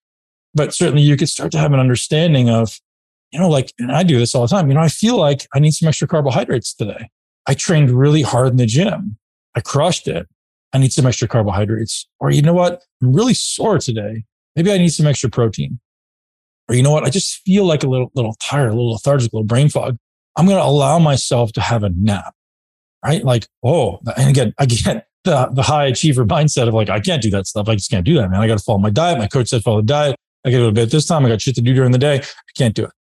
But 0.54 0.74
certainly, 0.74 1.02
you 1.02 1.18
could 1.18 1.30
start 1.30 1.52
to 1.54 1.58
have 1.58 1.74
an 1.74 1.80
understanding 1.80 2.50
of, 2.50 2.80
you 3.32 3.40
know, 3.40 3.50
like, 3.50 3.74
and 3.80 3.92
I 3.92 4.04
do 4.04 4.20
this 4.20 4.34
all 4.34 4.44
the 4.44 4.48
time, 4.48 4.70
you 4.70 4.74
know, 4.74 4.82
I 4.82 4.88
feel 4.88 5.18
like 5.18 5.48
I 5.54 5.60
need 5.60 5.72
some 5.72 5.88
extra 5.88 6.08
carbohydrates 6.08 6.74
today. 6.74 7.10
I 7.48 7.54
trained 7.54 7.92
really 7.92 8.22
hard 8.22 8.50
in 8.50 8.58
the 8.58 8.66
gym. 8.66 9.18
I 9.56 9.62
crushed 9.62 10.08
it. 10.08 10.28
I 10.74 10.78
need 10.78 10.94
some 10.94 11.06
extra 11.06 11.28
carbohydrates. 11.28 12.08
Or 12.20 12.32
you 12.32 12.42
know 12.42 12.54
what? 12.54 12.84
I'm 13.02 13.14
really 13.14 13.34
sore 13.34 13.80
today. 13.80 14.26
Maybe 14.56 14.72
I 14.72 14.78
need 14.78 14.90
some 14.90 15.08
extra 15.08 15.30
protein. 15.30 15.80
Or 16.68 16.76
you 16.76 16.84
know 16.84 16.92
what? 16.92 17.04
I 17.04 17.10
just 17.10 17.42
feel 17.44 17.66
like 17.66 17.84
a 17.84 17.88
little, 17.88 18.12
little 18.16 18.36
tired, 18.42 18.68
a 18.68 18.74
little 18.74 18.92
lethargic, 18.92 19.32
a 19.32 19.36
little 19.36 19.48
brain 19.48 19.70
fog. 19.70 19.98
I'm 20.38 20.46
going 20.46 20.58
to 20.58 20.64
allow 20.64 21.00
myself 21.00 21.52
to 21.54 21.62
have 21.62 21.84
a 21.84 21.90
nap. 21.90 22.34
Right? 23.04 23.24
Like, 23.24 23.48
oh, 23.64 24.00
and 24.18 24.30
again, 24.30 24.54
I 24.58 24.66
get 24.66 25.08
the, 25.24 25.50
the 25.52 25.64
high 25.64 25.86
achiever 25.86 26.26
mindset 26.26 26.68
of 26.68 26.74
like, 26.74 26.90
I 26.90 27.00
can't 27.00 27.22
do 27.22 27.30
that 27.32 27.48
stuff. 27.48 27.68
I 27.68 27.76
just 27.76 27.90
can't 27.90 28.06
do 28.06 28.16
that, 28.16 28.30
man. 28.30 28.40
I 28.40 28.48
got 28.48 28.58
to 28.58 28.64
follow 28.64 28.80
my 28.80 28.90
diet. 28.90 29.18
My 29.18 29.28
coach 29.28 29.50
said 29.50 29.62
follow 29.64 29.82
the 29.82 29.88
diet. 29.88 30.16
I 30.46 30.52
got 30.52 30.58
to 30.58 30.64
do 30.64 30.70
a 30.70 30.72
bit 30.72 30.92
this 30.92 31.06
time. 31.06 31.26
I 31.26 31.30
got 31.30 31.42
shit 31.42 31.56
to 31.56 31.62
do 31.62 31.74
during 31.74 31.92
the 31.92 31.98
day. 31.98 32.20
I 32.20 32.52
can't 32.58 32.76
do 32.76 32.86
it. 32.86 32.92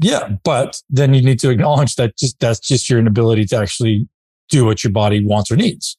Yeah. 0.00 0.36
But 0.44 0.82
then 0.90 1.14
you 1.14 1.22
need 1.22 1.40
to 1.40 1.50
acknowledge 1.50 1.96
that 1.96 2.16
just, 2.18 2.38
that's 2.40 2.60
just 2.60 2.90
your 2.90 2.98
inability 2.98 3.46
to 3.46 3.56
actually 3.56 4.08
do 4.48 4.64
what 4.64 4.84
your 4.84 4.92
body 4.92 5.24
wants 5.24 5.50
or 5.50 5.56
needs. 5.56 5.96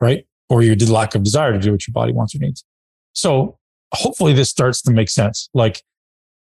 Right 0.00 0.26
or 0.52 0.62
your 0.62 0.76
lack 0.76 1.14
of 1.14 1.22
desire 1.22 1.52
to 1.52 1.58
do 1.58 1.72
what 1.72 1.86
your 1.86 1.92
body 1.92 2.12
wants 2.12 2.34
or 2.34 2.38
needs. 2.38 2.62
So 3.14 3.56
hopefully 3.94 4.34
this 4.34 4.50
starts 4.50 4.82
to 4.82 4.90
make 4.90 5.08
sense. 5.08 5.48
Like 5.54 5.82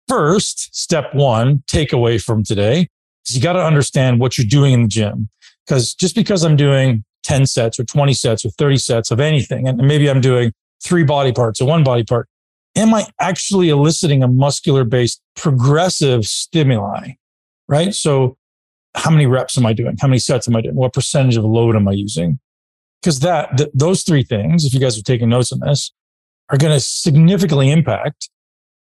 first 0.09 0.76
step 0.76 1.14
one, 1.14 1.62
takeaway 1.66 2.23
from 2.23 2.44
today 2.44 2.88
you 3.26 3.40
got 3.40 3.54
to 3.54 3.64
understand 3.64 4.21
what 4.21 4.37
you're 4.37 4.47
doing 4.47 4.73
in 4.73 4.83
the 4.83 4.88
gym. 4.88 5.28
Cause 5.69 5.95
just 5.95 6.14
because 6.14 6.45
I'm 6.45 6.57
doing 6.57 7.04
10 7.25 7.47
sets 7.47 7.81
or 7.81 7.85
20 7.85 8.12
sets 8.12 8.45
or 8.45 8.50
30 8.50 8.76
sets 8.76 9.11
of 9.11 9.21
anything, 9.21 9.66
and 9.66 9.78
maybe 9.78 10.11
I'm 10.11 10.21
doing 10.21 10.52
three 10.83 11.04
body 11.04 11.33
parts 11.33 11.61
or 11.61 11.66
one 11.66 11.85
body 11.85 12.04
part, 12.04 12.28
am 12.76 12.93
I 12.93 13.07
actually 13.19 13.71
eliciting 13.71 14.23
a 14.23 14.28
muscular 14.28 14.85
based 14.85 15.23
progressive 15.37 16.25
stimuli? 16.25 17.12
Right. 17.66 17.95
So 17.95 18.37
how 18.95 19.11
many 19.11 19.26
reps 19.26 19.57
am 19.59 19.66
I 19.66 19.73
doing? 19.73 19.97
How 20.00 20.09
many 20.09 20.19
sets 20.19 20.47
am 20.49 20.57
I 20.57 20.61
doing? 20.61 20.75
What 20.75 20.93
percentage 20.93 21.37
of 21.37 21.45
load 21.45 21.76
am 21.76 21.88
I 21.88 21.93
using? 21.93 22.38
Because 23.00 23.21
that, 23.21 23.57
th- 23.57 23.71
those 23.75 24.02
three 24.02 24.23
things, 24.23 24.64
if 24.64 24.73
you 24.73 24.81
guys 24.81 24.99
are 24.99 25.02
taking 25.02 25.28
notes 25.28 25.52
on 25.52 25.61
this, 25.61 25.93
are 26.50 26.59
going 26.59 26.73
to 26.73 26.81
significantly 26.81 27.71
impact 27.71 28.28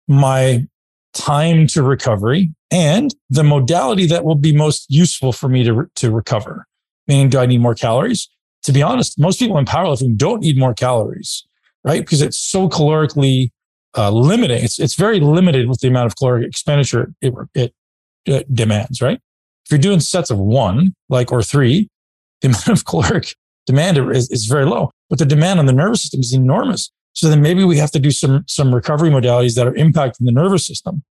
my 0.08 0.66
time 1.14 1.66
to 1.68 1.82
recovery 1.82 2.50
and 2.70 3.14
the 3.30 3.44
modality 3.44 4.06
that 4.06 4.24
will 4.24 4.34
be 4.34 4.54
most 4.54 4.86
useful 4.88 5.32
for 5.32 5.48
me 5.48 5.64
to, 5.64 5.90
to 5.96 6.10
recover. 6.10 6.66
Meaning, 7.06 7.28
do 7.30 7.38
I 7.38 7.46
need 7.46 7.60
more 7.60 7.74
calories? 7.74 8.28
To 8.64 8.72
be 8.72 8.82
honest, 8.82 9.18
most 9.18 9.38
people 9.38 9.58
in 9.58 9.64
powerlifting 9.64 10.16
don't 10.16 10.40
need 10.40 10.58
more 10.58 10.72
calories, 10.72 11.46
right? 11.84 12.00
Because 12.00 12.22
it's 12.22 12.38
so 12.38 12.68
calorically 12.68 13.50
uh, 13.96 14.10
limiting. 14.10 14.62
It's, 14.62 14.78
it's 14.78 14.94
very 14.94 15.20
limited 15.20 15.68
with 15.68 15.80
the 15.80 15.88
amount 15.88 16.06
of 16.06 16.16
caloric 16.16 16.46
expenditure 16.46 17.12
it, 17.20 17.34
it, 17.54 17.74
it 18.24 18.54
demands, 18.54 19.02
right? 19.02 19.20
If 19.66 19.70
you're 19.70 19.78
doing 19.78 20.00
sets 20.00 20.30
of 20.30 20.38
one, 20.38 20.94
like, 21.08 21.32
or 21.32 21.42
three, 21.42 21.88
the 22.40 22.48
amount 22.48 22.68
of 22.68 22.84
caloric 22.84 23.34
demand 23.66 23.98
is, 23.98 24.30
is 24.30 24.46
very 24.46 24.64
low, 24.64 24.90
but 25.10 25.18
the 25.18 25.26
demand 25.26 25.58
on 25.58 25.66
the 25.66 25.72
nervous 25.72 26.02
system 26.02 26.20
is 26.20 26.32
enormous. 26.32 26.90
So 27.14 27.28
then 27.28 27.42
maybe 27.42 27.64
we 27.64 27.76
have 27.76 27.90
to 27.92 27.98
do 27.98 28.10
some, 28.10 28.44
some 28.46 28.74
recovery 28.74 29.10
modalities 29.10 29.54
that 29.56 29.66
are 29.66 29.72
impacting 29.72 30.24
the 30.24 30.32
nervous 30.32 30.66
system, 30.66 31.02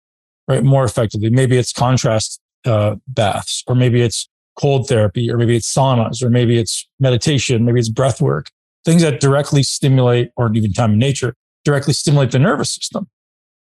right? 0.48 0.62
More 0.64 0.84
effectively. 0.84 1.30
Maybe 1.30 1.56
it's 1.56 1.72
contrast 1.72 2.40
uh, 2.64 2.96
baths, 3.06 3.62
or 3.66 3.74
maybe 3.74 4.00
it's 4.00 4.28
cold 4.58 4.88
therapy, 4.88 5.30
or 5.30 5.36
maybe 5.36 5.56
it's 5.56 5.72
saunas, 5.72 6.22
or 6.22 6.30
maybe 6.30 6.58
it's 6.58 6.88
meditation, 6.98 7.64
maybe 7.64 7.80
it's 7.80 7.88
breath 7.88 8.20
work, 8.20 8.50
things 8.84 9.02
that 9.02 9.20
directly 9.20 9.62
stimulate, 9.62 10.30
or 10.36 10.52
even 10.54 10.72
time 10.72 10.92
in 10.92 10.98
nature, 10.98 11.34
directly 11.64 11.92
stimulate 11.92 12.30
the 12.30 12.38
nervous 12.38 12.74
system. 12.74 13.08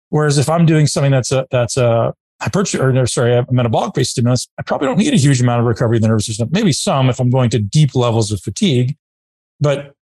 Whereas 0.08 0.38
if 0.38 0.48
I'm 0.48 0.66
doing 0.66 0.86
something 0.86 1.12
that's 1.12 1.32
a, 1.32 1.46
that's 1.50 1.76
a 1.76 2.14
hypertrophy, 2.40 2.82
or 2.82 3.06
sorry, 3.06 3.34
a 3.34 3.46
metabolic 3.50 3.94
based 3.94 4.12
stimulus, 4.12 4.48
I 4.58 4.62
probably 4.62 4.88
don't 4.88 4.98
need 4.98 5.14
a 5.14 5.18
huge 5.18 5.40
amount 5.40 5.60
of 5.60 5.66
recovery 5.66 5.96
in 5.96 6.02
the 6.02 6.08
nervous 6.08 6.26
system. 6.26 6.48
Maybe 6.50 6.72
some 6.72 7.08
if 7.08 7.20
I'm 7.20 7.30
going 7.30 7.50
to 7.50 7.58
deep 7.58 7.94
levels 7.94 8.32
of 8.32 8.40
fatigue. 8.40 8.96
But 9.60 9.94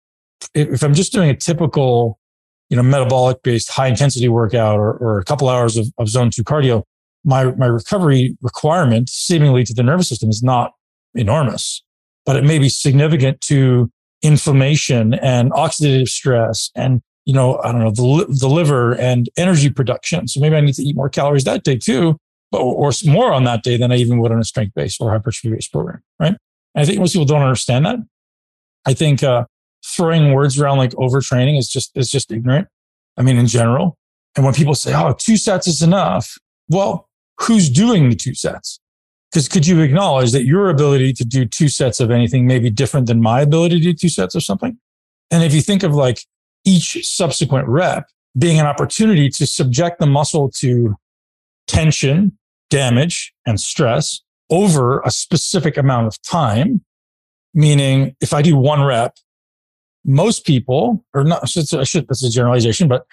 if 0.55 0.83
I'm 0.83 0.95
just 0.95 1.12
doing 1.12 1.31
a 1.31 1.35
typical 1.35 2.19
you 2.68 2.76
know, 2.76 2.82
metabolic 2.82 3.42
based 3.42 3.70
high 3.70 3.87
intensity 3.87 4.28
workout 4.28 4.78
or, 4.78 4.94
or 4.94 5.18
a 5.18 5.25
couple 5.25 5.49
hours 5.49 5.76
of, 5.76 5.87
of 5.99 6.08
zone 6.08 6.30
two 6.30 6.42
cardio, 6.42 6.82
my, 7.25 7.44
my 7.56 7.66
recovery 7.66 8.37
requirement 8.40 9.08
seemingly 9.08 9.64
to 9.64 9.75
the 9.75 9.82
nervous 9.82 10.08
system 10.08 10.30
is 10.30 10.42
not 10.42 10.73
enormous, 11.14 11.82
but 12.25 12.37
it 12.37 12.44
may 12.44 12.58
be 12.58 12.68
significant 12.68 13.40
to 13.40 13.90
inflammation 14.23 15.14
and 15.14 15.52
oxidative 15.52 16.08
stress 16.08 16.70
and, 16.75 17.02
you 17.25 17.35
know, 17.35 17.58
I 17.58 17.73
don't 17.73 17.80
know, 17.80 17.90
the, 17.90 18.26
the 18.28 18.49
liver 18.49 18.94
and 18.94 19.28
energy 19.37 19.70
production. 19.70 20.26
So 20.28 20.40
maybe 20.40 20.56
I 20.56 20.61
need 20.61 20.75
to 20.75 20.82
eat 20.82 20.96
more 20.96 21.08
calories 21.08 21.44
that 21.44 21.64
day 21.64 21.76
too, 21.76 22.16
but, 22.50 22.58
or 22.58 22.92
more 23.04 23.32
on 23.32 23.44
that 23.44 23.62
day 23.62 23.76
than 23.76 23.92
I 23.92 23.96
even 23.96 24.18
would 24.18 24.32
on 24.32 24.40
a 24.40 24.44
strength 24.44 24.75
based 24.75 25.00
or 25.00 25.11
hypertrophy 25.11 25.50
based 25.50 25.73
program. 25.73 26.02
Right. 26.18 26.37
And 26.75 26.82
I 26.82 26.85
think 26.85 26.99
most 26.99 27.12
people 27.12 27.26
don't 27.26 27.42
understand 27.42 27.87
that. 27.87 27.99
I 28.87 28.94
think, 28.94 29.23
uh, 29.23 29.44
throwing 29.85 30.33
words 30.33 30.59
around 30.59 30.78
like 30.78 30.92
overtraining 30.92 31.59
is 31.59 31.68
just 31.68 31.97
is 31.97 32.11
just 32.11 32.30
ignorant. 32.30 32.68
I 33.16 33.23
mean, 33.23 33.37
in 33.37 33.47
general. 33.47 33.97
And 34.35 34.45
when 34.45 34.54
people 34.54 34.75
say, 34.75 34.95
"Oh, 34.95 35.14
two 35.18 35.37
sets 35.37 35.66
is 35.66 35.83
enough," 35.83 36.37
well, 36.68 37.09
who's 37.40 37.71
doing 37.71 38.11
the 38.11 38.16
two 38.16 38.35
sets? 38.35 38.80
Because 39.30 39.49
could 39.49 39.66
you 39.66 39.80
acknowledge 39.80 40.33
that 40.33 40.45
your 40.45 40.71
ability 40.71 41.12
to 41.14 41.25
do 41.25 41.45
two 41.45 41.68
sets 41.68 42.00
of 42.00 42.11
anything 42.11 42.47
may 42.47 42.59
be 42.59 42.71
different 42.71 43.06
than 43.06 43.21
my 43.21 43.40
ability 43.40 43.78
to 43.78 43.83
do 43.83 43.92
two 43.95 44.09
sets 44.09 44.35
of 44.35 44.42
something? 44.42 44.78
And 45.30 45.42
if 45.42 45.54
you 45.54 45.61
think 45.61 45.83
of 45.83 45.95
like 45.95 46.21
each 46.64 47.06
subsequent 47.06 47.68
rep 47.68 48.09
being 48.38 48.59
an 48.61 48.66
opportunity 48.66 49.30
to 49.30 49.47
subject 49.47 49.99
the 49.99 50.06
muscle 50.06 50.50
to 50.50 50.95
tension, 51.66 52.37
damage, 52.71 53.33
and 53.47 53.61
stress 53.61 54.20
over 54.50 55.00
a 55.00 55.11
specific 55.11 55.77
amount 55.77 56.07
of 56.07 56.20
time, 56.22 56.85
meaning 57.55 58.14
if 58.20 58.33
I 58.33 58.42
do 58.42 58.57
one 58.57 58.83
rep 58.83 59.16
most 60.07 60.47
people, 60.47 61.05
or 61.12 61.25
not, 61.25 61.40
I 61.42 61.47
should, 61.47 61.75
I 61.75 61.85
should, 61.85 62.09
that's 62.09 62.25
a 62.25 62.31
generalization, 62.31 62.88
but 62.88 63.07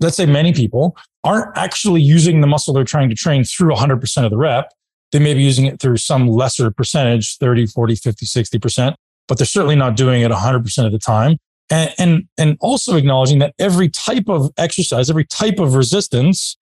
let's 0.00 0.16
say 0.16 0.26
many 0.26 0.52
people 0.52 0.96
aren't 1.22 1.56
actually 1.56 2.00
using 2.00 2.40
the 2.40 2.46
muscle 2.46 2.72
they're 2.72 2.84
trying 2.84 3.10
to 3.10 3.14
train 3.14 3.44
through 3.44 3.74
100% 3.74 4.24
of 4.24 4.30
the 4.30 4.36
rep. 4.36 4.72
They 5.12 5.18
may 5.18 5.34
be 5.34 5.42
using 5.42 5.66
it 5.66 5.80
through 5.80 5.98
some 5.98 6.28
lesser 6.28 6.70
percentage, 6.70 7.36
30, 7.36 7.66
40, 7.66 7.96
50, 7.96 8.26
60%, 8.26 8.94
but 9.26 9.38
they're 9.38 9.46
certainly 9.46 9.76
not 9.76 9.96
doing 9.96 10.22
it 10.22 10.30
100% 10.30 10.86
of 10.86 10.92
the 10.92 10.98
time. 10.98 11.36
And, 11.70 11.94
and, 11.98 12.28
and 12.38 12.56
also 12.60 12.96
acknowledging 12.96 13.40
that 13.40 13.54
every 13.58 13.90
type 13.90 14.28
of 14.28 14.50
exercise, 14.56 15.10
every 15.10 15.26
type 15.26 15.58
of 15.58 15.74
resistance 15.74 16.56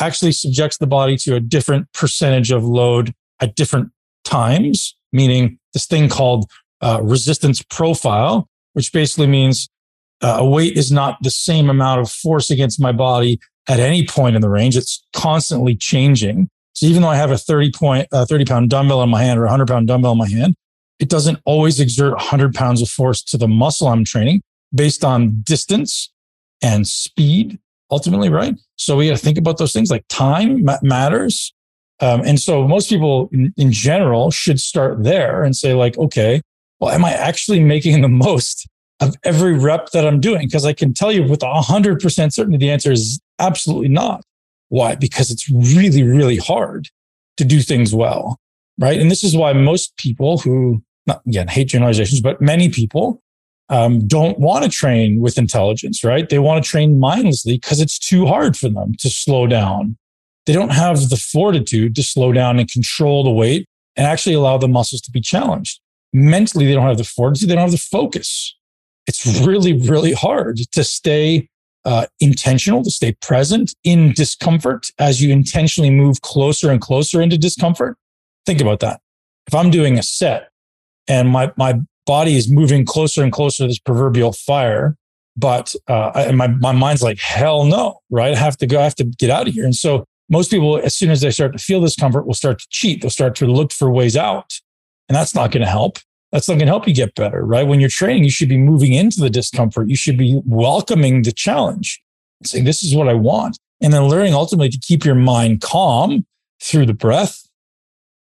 actually 0.00 0.32
subjects 0.32 0.78
the 0.78 0.86
body 0.86 1.16
to 1.18 1.34
a 1.34 1.40
different 1.40 1.92
percentage 1.92 2.52
of 2.52 2.64
load 2.64 3.12
at 3.40 3.56
different 3.56 3.90
times, 4.24 4.96
meaning 5.12 5.58
this 5.72 5.86
thing 5.86 6.08
called 6.08 6.48
uh, 6.80 7.00
resistance 7.02 7.62
profile 7.62 8.48
which 8.74 8.92
basically 8.92 9.26
means 9.26 9.68
uh, 10.22 10.36
a 10.38 10.48
weight 10.48 10.76
is 10.76 10.92
not 10.92 11.18
the 11.22 11.30
same 11.30 11.68
amount 11.68 12.00
of 12.00 12.10
force 12.10 12.50
against 12.50 12.80
my 12.80 12.92
body 12.92 13.40
at 13.68 13.80
any 13.80 14.06
point 14.06 14.36
in 14.36 14.42
the 14.42 14.48
range. 14.48 14.76
It's 14.76 15.04
constantly 15.12 15.74
changing. 15.74 16.48
So 16.74 16.86
even 16.86 17.02
though 17.02 17.08
I 17.08 17.16
have 17.16 17.30
a 17.30 17.38
30 17.38 17.72
point, 17.72 18.08
uh, 18.12 18.26
30 18.26 18.44
pound 18.44 18.70
dumbbell 18.70 19.02
in 19.02 19.08
my 19.08 19.22
hand 19.22 19.38
or 19.38 19.44
a 19.44 19.46
100 19.46 19.68
pound 19.68 19.86
dumbbell 19.86 20.12
in 20.12 20.18
my 20.18 20.28
hand, 20.28 20.54
it 20.98 21.08
doesn't 21.08 21.40
always 21.44 21.80
exert 21.80 22.12
100 22.12 22.54
pounds 22.54 22.82
of 22.82 22.88
force 22.88 23.22
to 23.24 23.36
the 23.36 23.48
muscle 23.48 23.88
I'm 23.88 24.04
training 24.04 24.42
based 24.74 25.04
on 25.04 25.42
distance 25.42 26.12
and 26.62 26.86
speed 26.86 27.58
ultimately, 27.90 28.28
right? 28.28 28.54
So 28.76 28.96
we 28.96 29.08
got 29.08 29.16
to 29.16 29.22
think 29.24 29.38
about 29.38 29.58
those 29.58 29.72
things 29.72 29.90
like 29.90 30.04
time 30.08 30.66
matters. 30.82 31.52
Um, 32.00 32.22
and 32.22 32.40
so 32.40 32.66
most 32.66 32.88
people 32.88 33.28
in, 33.32 33.52
in 33.56 33.70
general 33.70 34.30
should 34.30 34.60
start 34.60 35.04
there 35.04 35.44
and 35.44 35.54
say 35.54 35.74
like, 35.74 35.96
okay, 35.96 36.40
well, 36.80 36.92
am 36.92 37.04
I 37.04 37.12
actually 37.12 37.60
making 37.60 38.02
the 38.02 38.08
most 38.08 38.68
of 39.00 39.16
every 39.24 39.58
rep 39.58 39.90
that 39.90 40.06
I'm 40.06 40.20
doing? 40.20 40.46
Because 40.46 40.64
I 40.64 40.72
can 40.72 40.94
tell 40.94 41.12
you 41.12 41.22
with 41.24 41.40
100% 41.40 42.32
certainty, 42.32 42.58
the 42.58 42.70
answer 42.70 42.92
is 42.92 43.20
absolutely 43.38 43.88
not. 43.88 44.22
Why? 44.68 44.94
Because 44.94 45.30
it's 45.30 45.48
really, 45.50 46.02
really 46.02 46.36
hard 46.36 46.88
to 47.36 47.44
do 47.44 47.60
things 47.60 47.94
well. 47.94 48.38
Right. 48.78 49.00
And 49.00 49.10
this 49.10 49.22
is 49.22 49.36
why 49.36 49.52
most 49.52 49.96
people 49.96 50.38
who, 50.38 50.82
not 51.06 51.22
again, 51.26 51.48
hate 51.48 51.68
generalizations, 51.68 52.20
but 52.20 52.40
many 52.40 52.68
people 52.68 53.22
um, 53.68 54.06
don't 54.06 54.38
want 54.38 54.64
to 54.64 54.70
train 54.70 55.20
with 55.20 55.38
intelligence, 55.38 56.02
right? 56.02 56.28
They 56.28 56.40
want 56.40 56.64
to 56.64 56.68
train 56.68 56.98
mindlessly 56.98 57.54
because 57.54 57.80
it's 57.80 57.98
too 57.98 58.26
hard 58.26 58.56
for 58.56 58.68
them 58.68 58.94
to 58.98 59.10
slow 59.10 59.46
down. 59.46 59.96
They 60.46 60.52
don't 60.52 60.72
have 60.72 61.08
the 61.08 61.16
fortitude 61.16 61.94
to 61.96 62.02
slow 62.02 62.32
down 62.32 62.58
and 62.58 62.70
control 62.70 63.22
the 63.22 63.30
weight 63.30 63.66
and 63.96 64.06
actually 64.06 64.34
allow 64.34 64.58
the 64.58 64.68
muscles 64.68 65.00
to 65.02 65.10
be 65.10 65.20
challenged 65.20 65.80
mentally 66.14 66.64
they 66.64 66.72
don't 66.72 66.86
have 66.86 66.96
the 66.96 67.04
fortitude, 67.04 67.50
they 67.50 67.54
don't 67.54 67.62
have 67.62 67.72
the 67.72 67.76
focus. 67.78 68.56
It's 69.06 69.26
really, 69.44 69.74
really 69.74 70.12
hard 70.12 70.58
to 70.72 70.84
stay 70.84 71.48
uh, 71.84 72.06
intentional, 72.20 72.82
to 72.82 72.90
stay 72.90 73.12
present 73.20 73.74
in 73.84 74.12
discomfort 74.12 74.86
as 74.98 75.20
you 75.20 75.30
intentionally 75.30 75.90
move 75.90 76.22
closer 76.22 76.70
and 76.70 76.80
closer 76.80 77.20
into 77.20 77.36
discomfort. 77.36 77.98
Think 78.46 78.62
about 78.62 78.80
that. 78.80 79.00
If 79.46 79.54
I'm 79.54 79.70
doing 79.70 79.98
a 79.98 80.02
set 80.02 80.48
and 81.06 81.28
my, 81.28 81.52
my 81.58 81.80
body 82.06 82.36
is 82.36 82.50
moving 82.50 82.86
closer 82.86 83.22
and 83.22 83.32
closer 83.32 83.64
to 83.64 83.68
this 83.68 83.78
proverbial 83.78 84.32
fire, 84.32 84.96
but 85.36 85.74
uh, 85.88 86.12
I, 86.14 86.32
my, 86.32 86.46
my 86.46 86.72
mind's 86.72 87.02
like, 87.02 87.18
hell 87.18 87.64
no, 87.64 88.00
right? 88.08 88.32
I 88.32 88.38
have 88.38 88.56
to 88.58 88.66
go, 88.66 88.80
I 88.80 88.84
have 88.84 88.94
to 88.96 89.04
get 89.04 89.28
out 89.28 89.48
of 89.48 89.52
here. 89.52 89.64
And 89.64 89.74
so 89.74 90.06
most 90.30 90.50
people, 90.50 90.78
as 90.78 90.94
soon 90.94 91.10
as 91.10 91.20
they 91.20 91.30
start 91.30 91.52
to 91.52 91.58
feel 91.58 91.80
discomfort, 91.80 92.26
will 92.26 92.34
start 92.34 92.60
to 92.60 92.66
cheat. 92.70 93.02
They'll 93.02 93.10
start 93.10 93.34
to 93.36 93.46
look 93.46 93.72
for 93.72 93.90
ways 93.90 94.16
out. 94.16 94.54
And 95.08 95.16
that's 95.16 95.34
not 95.34 95.50
going 95.50 95.62
to 95.62 95.70
help. 95.70 95.98
That's 96.32 96.48
not 96.48 96.54
going 96.54 96.66
to 96.66 96.72
help 96.72 96.88
you 96.88 96.94
get 96.94 97.14
better, 97.14 97.44
right? 97.44 97.66
When 97.66 97.78
you're 97.78 97.88
training, 97.88 98.24
you 98.24 98.30
should 98.30 98.48
be 98.48 98.56
moving 98.56 98.92
into 98.92 99.20
the 99.20 99.30
discomfort. 99.30 99.88
You 99.88 99.96
should 99.96 100.18
be 100.18 100.40
welcoming 100.44 101.22
the 101.22 101.32
challenge, 101.32 102.02
saying, 102.42 102.64
this 102.64 102.82
is 102.82 102.94
what 102.94 103.08
I 103.08 103.14
want. 103.14 103.58
And 103.80 103.92
then 103.92 104.04
learning 104.04 104.34
ultimately 104.34 104.70
to 104.70 104.78
keep 104.78 105.04
your 105.04 105.14
mind 105.14 105.60
calm 105.60 106.26
through 106.62 106.86
the 106.86 106.94
breath, 106.94 107.48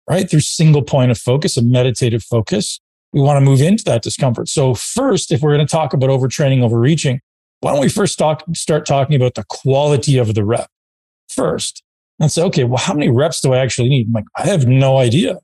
right? 0.09 0.29
Through 0.29 0.41
single 0.41 0.83
point 0.83 1.11
of 1.11 1.17
focus, 1.17 1.57
a 1.57 1.63
meditative 1.63 2.23
focus. 2.23 2.79
We 3.13 3.21
want 3.21 3.37
to 3.37 3.41
move 3.41 3.61
into 3.61 3.83
that 3.85 4.03
discomfort. 4.03 4.49
So 4.49 4.75
first, 4.75 5.31
if 5.31 5.41
we're 5.41 5.55
going 5.55 5.65
to 5.65 5.71
talk 5.71 5.93
about 5.93 6.09
overtraining, 6.09 6.61
overreaching, 6.61 7.21
why 7.61 7.71
don't 7.71 7.81
we 7.81 7.89
first 7.89 8.19
talk, 8.19 8.43
start 8.53 8.85
talking 8.85 9.15
about 9.15 9.35
the 9.35 9.45
quality 9.49 10.17
of 10.17 10.35
the 10.35 10.43
rep 10.43 10.67
first 11.29 11.81
and 12.19 12.31
say, 12.31 12.43
okay, 12.43 12.65
well, 12.65 12.77
how 12.77 12.93
many 12.93 13.09
reps 13.09 13.41
do 13.41 13.53
I 13.53 13.59
actually 13.59 13.89
need? 13.89 14.07
I'm 14.07 14.13
like, 14.13 14.25
I 14.37 14.43
have 14.43 14.67
no 14.67 14.97
idea. 14.97 15.39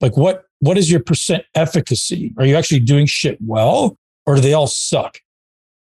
Like 0.00 0.16
what, 0.16 0.44
what 0.62 0.78
is 0.78 0.88
your 0.88 1.00
percent 1.00 1.42
efficacy? 1.56 2.32
Are 2.38 2.46
you 2.46 2.54
actually 2.54 2.78
doing 2.78 3.04
shit 3.04 3.36
well 3.44 3.98
or 4.26 4.36
do 4.36 4.40
they 4.40 4.52
all 4.52 4.68
suck? 4.68 5.18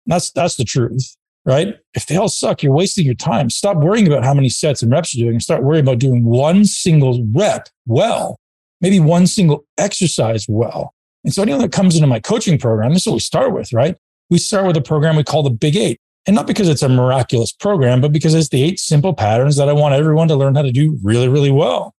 That's, 0.07 0.31
that's 0.31 0.55
the 0.55 0.63
truth, 0.63 1.15
right? 1.45 1.75
If 1.93 2.07
they 2.07 2.15
all 2.17 2.29
suck, 2.29 2.63
you're 2.63 2.73
wasting 2.73 3.05
your 3.05 3.13
time. 3.13 3.51
Stop 3.51 3.77
worrying 3.77 4.07
about 4.07 4.23
how 4.23 4.33
many 4.33 4.49
sets 4.49 4.81
and 4.81 4.91
reps 4.91 5.13
you're 5.13 5.25
doing 5.25 5.35
and 5.35 5.43
start 5.43 5.61
worrying 5.61 5.85
about 5.85 5.99
doing 5.99 6.25
one 6.25 6.65
single 6.65 7.23
rep 7.31 7.69
well, 7.85 8.39
maybe 8.81 8.99
one 8.99 9.27
single 9.27 9.65
exercise 9.77 10.47
well. 10.49 10.95
And 11.23 11.31
so 11.31 11.43
anyone 11.43 11.61
that 11.61 11.71
comes 11.71 11.93
into 11.93 12.07
my 12.07 12.19
coaching 12.19 12.57
program, 12.57 12.91
this 12.91 13.03
is 13.03 13.07
what 13.07 13.13
we 13.13 13.19
start 13.19 13.53
with, 13.53 13.71
right? 13.73 13.95
We 14.31 14.39
start 14.39 14.65
with 14.65 14.77
a 14.77 14.81
program 14.81 15.15
we 15.15 15.23
call 15.23 15.43
the 15.43 15.51
Big 15.51 15.75
Eight. 15.75 15.99
And 16.25 16.35
not 16.35 16.47
because 16.47 16.67
it's 16.67 16.81
a 16.81 16.89
miraculous 16.89 17.51
program, 17.51 18.01
but 18.01 18.11
because 18.11 18.33
it's 18.33 18.49
the 18.49 18.63
eight 18.63 18.79
simple 18.79 19.13
patterns 19.13 19.57
that 19.57 19.69
I 19.69 19.73
want 19.73 19.93
everyone 19.93 20.27
to 20.29 20.35
learn 20.35 20.55
how 20.55 20.63
to 20.63 20.71
do 20.71 20.97
really, 21.03 21.27
really 21.27 21.51
well. 21.51 21.93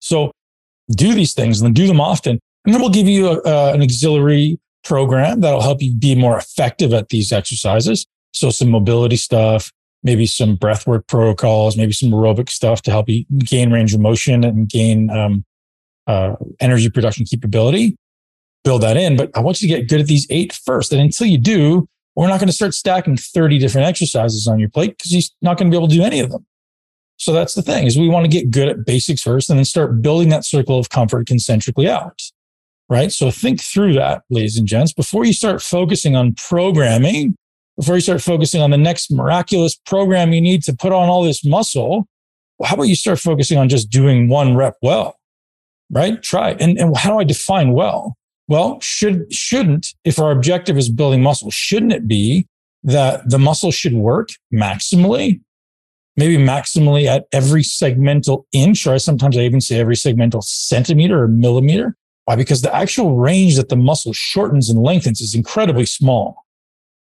So 0.00 0.32
do 0.90 1.14
these 1.14 1.34
things 1.34 1.60
and 1.60 1.66
then 1.66 1.72
do 1.72 1.86
them 1.86 2.00
often. 2.00 2.38
And 2.64 2.74
then 2.74 2.80
we'll 2.80 2.90
give 2.90 3.08
you 3.08 3.28
a, 3.28 3.40
uh, 3.42 3.72
an 3.74 3.82
auxiliary 3.82 4.58
program 4.84 5.40
that'll 5.40 5.62
help 5.62 5.82
you 5.82 5.94
be 5.94 6.14
more 6.14 6.38
effective 6.38 6.92
at 6.92 7.08
these 7.08 7.32
exercises. 7.32 8.06
So 8.32 8.50
some 8.50 8.70
mobility 8.70 9.16
stuff, 9.16 9.70
maybe 10.02 10.26
some 10.26 10.56
breathwork 10.56 11.06
protocols, 11.06 11.76
maybe 11.76 11.92
some 11.92 12.10
aerobic 12.10 12.50
stuff 12.50 12.82
to 12.82 12.90
help 12.90 13.08
you 13.08 13.24
gain 13.38 13.72
range 13.72 13.94
of 13.94 14.00
motion 14.00 14.44
and 14.44 14.68
gain 14.68 15.10
um, 15.10 15.44
uh, 16.06 16.36
energy 16.60 16.90
production 16.90 17.24
capability. 17.24 17.96
Build 18.62 18.82
that 18.82 18.96
in, 18.96 19.16
but 19.16 19.30
I 19.34 19.40
want 19.40 19.60
you 19.60 19.68
to 19.68 19.76
get 19.76 19.88
good 19.88 20.00
at 20.00 20.06
these 20.06 20.26
eight 20.30 20.52
first. 20.52 20.92
And 20.92 21.00
until 21.00 21.26
you 21.26 21.38
do, 21.38 21.86
we're 22.16 22.28
not 22.28 22.38
going 22.38 22.48
to 22.48 22.54
start 22.54 22.74
stacking 22.74 23.16
30 23.16 23.58
different 23.58 23.86
exercises 23.86 24.46
on 24.46 24.58
your 24.58 24.70
plate 24.70 24.96
because 24.96 25.12
you're 25.12 25.22
not 25.42 25.58
going 25.58 25.70
to 25.70 25.74
be 25.74 25.78
able 25.78 25.88
to 25.88 25.94
do 25.94 26.02
any 26.02 26.20
of 26.20 26.30
them. 26.30 26.46
So 27.16 27.32
that's 27.32 27.54
the 27.54 27.62
thing 27.62 27.86
is 27.86 27.98
we 27.98 28.08
want 28.08 28.24
to 28.24 28.30
get 28.30 28.50
good 28.50 28.68
at 28.68 28.84
basics 28.84 29.22
first 29.22 29.48
and 29.48 29.58
then 29.58 29.64
start 29.64 30.02
building 30.02 30.28
that 30.30 30.44
circle 30.44 30.78
of 30.78 30.90
comfort 30.90 31.26
concentrically 31.26 31.88
out. 31.88 32.20
Right. 32.88 33.10
So 33.10 33.30
think 33.30 33.62
through 33.62 33.94
that, 33.94 34.24
ladies 34.28 34.58
and 34.58 34.68
gents, 34.68 34.92
before 34.92 35.24
you 35.24 35.32
start 35.32 35.62
focusing 35.62 36.16
on 36.16 36.34
programming, 36.34 37.34
before 37.78 37.94
you 37.94 38.02
start 38.02 38.20
focusing 38.20 38.60
on 38.60 38.70
the 38.70 38.78
next 38.78 39.10
miraculous 39.10 39.74
program 39.74 40.32
you 40.32 40.40
need 40.40 40.62
to 40.64 40.74
put 40.74 40.92
on 40.92 41.08
all 41.08 41.22
this 41.22 41.44
muscle. 41.44 42.06
Well, 42.58 42.68
how 42.68 42.74
about 42.74 42.84
you 42.84 42.94
start 42.94 43.18
focusing 43.18 43.58
on 43.58 43.68
just 43.68 43.90
doing 43.90 44.28
one 44.28 44.54
rep 44.54 44.76
well? 44.82 45.18
Right. 45.90 46.22
Try. 46.22 46.52
And, 46.60 46.78
and 46.78 46.96
how 46.96 47.10
do 47.10 47.18
I 47.18 47.24
define 47.24 47.72
well? 47.72 48.16
Well, 48.48 48.78
should, 48.80 49.32
shouldn't, 49.32 49.94
if 50.04 50.18
our 50.18 50.30
objective 50.30 50.76
is 50.76 50.90
building 50.90 51.22
muscle, 51.22 51.50
shouldn't 51.50 51.92
it 51.92 52.06
be 52.06 52.46
that 52.82 53.28
the 53.28 53.38
muscle 53.38 53.70
should 53.70 53.94
work 53.94 54.28
maximally 54.52 55.40
maybe 56.16 56.36
maximally 56.36 57.06
at 57.06 57.26
every 57.32 57.62
segmental 57.62 58.44
inch, 58.52 58.86
or 58.86 58.98
sometimes 58.98 59.36
I 59.36 59.42
even 59.42 59.60
say 59.60 59.80
every 59.80 59.96
segmental 59.96 60.42
centimeter 60.42 61.22
or 61.22 61.28
millimeter. 61.28 61.96
Why? 62.24 62.36
Because 62.36 62.62
the 62.62 62.74
actual 62.74 63.16
range 63.16 63.56
that 63.56 63.68
the 63.68 63.76
muscle 63.76 64.12
shortens 64.12 64.70
and 64.70 64.80
lengthens 64.80 65.20
is 65.20 65.34
incredibly 65.34 65.86
small. 65.86 66.44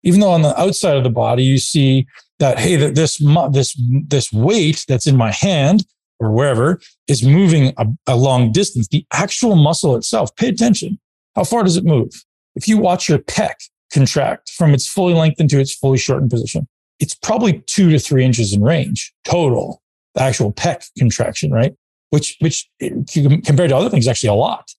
Even 0.04 0.20
though 0.20 0.32
on 0.32 0.42
the 0.42 0.60
outside 0.60 0.98
of 0.98 1.04
the 1.04 1.10
body, 1.10 1.44
you 1.44 1.58
see 1.58 2.06
that, 2.40 2.60
hey, 2.60 2.76
that 2.76 2.96
this, 2.96 3.22
this, 3.52 3.82
this 4.08 4.34
weight 4.34 4.84
that's 4.88 5.08
in 5.08 5.16
my 5.16 5.32
hand 5.32 5.86
or 6.20 6.32
wherever 6.32 6.80
is 7.08 7.24
moving 7.24 7.74
a, 7.78 7.86
a 8.08 8.16
long 8.16 8.52
distance. 8.52 8.88
The 8.90 9.06
actual 9.14 9.56
muscle 9.56 9.96
itself, 9.96 10.36
pay 10.36 10.50
attention. 10.50 11.00
How 11.36 11.46
far 11.46 11.64
does 11.64 11.78
it 11.78 11.86
move? 11.86 12.12
If 12.56 12.68
you 12.68 12.78
watch 12.78 13.08
your 13.08 13.20
pec 13.20 13.54
contract 13.94 14.52
from 14.52 14.74
its 14.74 14.88
fully 14.88 15.14
lengthened 15.14 15.50
to 15.52 15.60
its 15.60 15.74
fully 15.74 15.98
shortened 15.98 16.32
position, 16.32 16.68
it's 17.00 17.16
probably 17.16 17.60
two 17.68 17.90
to 17.90 18.00
three 18.00 18.24
inches 18.24 18.54
in 18.54 18.62
range 18.62 19.14
total, 19.24 19.82
the 20.16 20.22
actual 20.22 20.52
pec 20.54 20.90
contraction, 20.98 21.52
right? 21.52 21.76
Which, 22.12 22.38
which 22.40 22.70
compared 22.80 23.70
to 23.70 23.76
other 23.76 23.90
things, 23.90 24.08
actually 24.08 24.30
a 24.30 24.34
lot, 24.34 24.72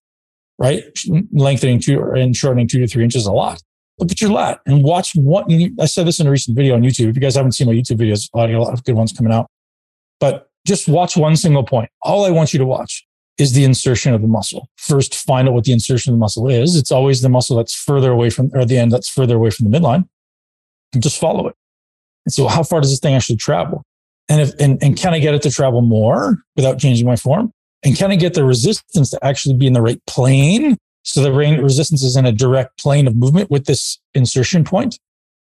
right? 0.58 0.84
Lengthening 1.32 1.80
two 1.80 2.00
and 2.12 2.36
shortening 2.36 2.68
two 2.68 2.80
to 2.80 2.86
three 2.86 3.04
inches 3.04 3.26
a 3.26 3.32
lot. 3.32 3.60
Look 3.98 4.10
at 4.10 4.20
your 4.20 4.30
lat 4.30 4.60
and 4.66 4.82
watch 4.82 5.12
what 5.14 5.46
I 5.80 5.86
said 5.86 6.06
this 6.06 6.20
in 6.20 6.26
a 6.26 6.30
recent 6.30 6.56
video 6.56 6.74
on 6.74 6.82
YouTube. 6.82 7.10
If 7.10 7.16
you 7.16 7.20
guys 7.20 7.36
haven't 7.36 7.52
seen 7.52 7.66
my 7.66 7.72
YouTube 7.72 7.98
videos, 7.98 8.28
a 8.32 8.38
lot, 8.38 8.50
a 8.50 8.60
lot 8.60 8.72
of 8.72 8.84
good 8.84 8.94
ones 8.94 9.12
coming 9.12 9.32
out, 9.32 9.48
but 10.20 10.48
just 10.66 10.88
watch 10.88 11.16
one 11.16 11.36
single 11.36 11.62
point. 11.62 11.90
All 12.02 12.24
I 12.24 12.30
want 12.30 12.52
you 12.52 12.58
to 12.58 12.64
watch 12.64 13.06
is 13.36 13.52
the 13.52 13.64
insertion 13.64 14.14
of 14.14 14.22
the 14.22 14.28
muscle. 14.28 14.68
First, 14.76 15.14
find 15.14 15.48
out 15.48 15.54
what 15.54 15.64
the 15.64 15.72
insertion 15.72 16.12
of 16.12 16.16
the 16.16 16.20
muscle 16.20 16.48
is. 16.48 16.76
It's 16.76 16.92
always 16.92 17.20
the 17.20 17.28
muscle 17.28 17.56
that's 17.56 17.74
further 17.74 18.12
away 18.12 18.30
from, 18.30 18.50
or 18.54 18.64
the 18.64 18.78
end 18.78 18.92
that's 18.92 19.08
further 19.08 19.36
away 19.36 19.50
from 19.50 19.70
the 19.70 19.76
midline. 19.76 20.08
And 20.92 21.02
just 21.02 21.18
follow 21.18 21.48
it. 21.48 21.56
So 22.28 22.48
how 22.48 22.62
far 22.62 22.80
does 22.80 22.90
this 22.90 23.00
thing 23.00 23.14
actually 23.14 23.36
travel? 23.36 23.82
And 24.28 24.40
if, 24.40 24.54
and, 24.58 24.82
and 24.82 24.96
can 24.96 25.12
I 25.12 25.18
get 25.18 25.34
it 25.34 25.42
to 25.42 25.50
travel 25.50 25.82
more 25.82 26.38
without 26.56 26.78
changing 26.78 27.06
my 27.06 27.16
form? 27.16 27.52
And 27.84 27.96
can 27.96 28.10
I 28.10 28.16
get 28.16 28.34
the 28.34 28.44
resistance 28.44 29.10
to 29.10 29.24
actually 29.24 29.56
be 29.56 29.66
in 29.66 29.74
the 29.74 29.82
right 29.82 30.00
plane? 30.06 30.76
So 31.02 31.22
the 31.22 31.32
resistance 31.32 32.02
is 32.02 32.16
in 32.16 32.24
a 32.24 32.32
direct 32.32 32.78
plane 32.78 33.06
of 33.06 33.14
movement 33.14 33.50
with 33.50 33.66
this 33.66 33.98
insertion 34.14 34.64
point. 34.64 34.98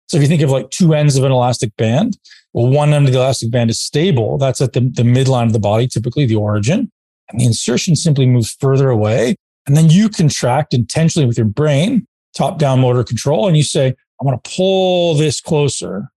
So 0.07 0.17
if 0.17 0.23
you 0.23 0.27
think 0.27 0.41
of 0.41 0.49
like 0.49 0.69
two 0.69 0.93
ends 0.93 1.15
of 1.15 1.23
an 1.23 1.31
elastic 1.31 1.75
band, 1.77 2.17
well, 2.51 2.67
one 2.67 2.93
end 2.93 3.07
of 3.07 3.13
the 3.13 3.19
elastic 3.19 3.49
band 3.49 3.69
is 3.69 3.79
stable. 3.79 4.37
That's 4.37 4.59
at 4.59 4.73
the, 4.73 4.81
the 4.81 5.03
midline 5.03 5.45
of 5.45 5.53
the 5.53 5.59
body, 5.59 5.87
typically 5.87 6.25
the 6.25 6.35
origin. 6.35 6.91
And 7.29 7.39
the 7.39 7.45
insertion 7.45 7.95
simply 7.95 8.25
moves 8.25 8.51
further 8.59 8.89
away. 8.89 9.35
And 9.65 9.77
then 9.77 9.89
you 9.89 10.09
contract 10.09 10.73
intentionally 10.73 11.25
with 11.25 11.37
your 11.37 11.47
brain, 11.47 12.05
top 12.35 12.59
down 12.59 12.81
motor 12.81 13.05
control, 13.05 13.47
and 13.47 13.55
you 13.55 13.63
say, 13.63 13.87
I 13.87 14.25
want 14.25 14.43
to 14.43 14.51
pull 14.51 15.15
this 15.15 15.39
closer 15.39 16.09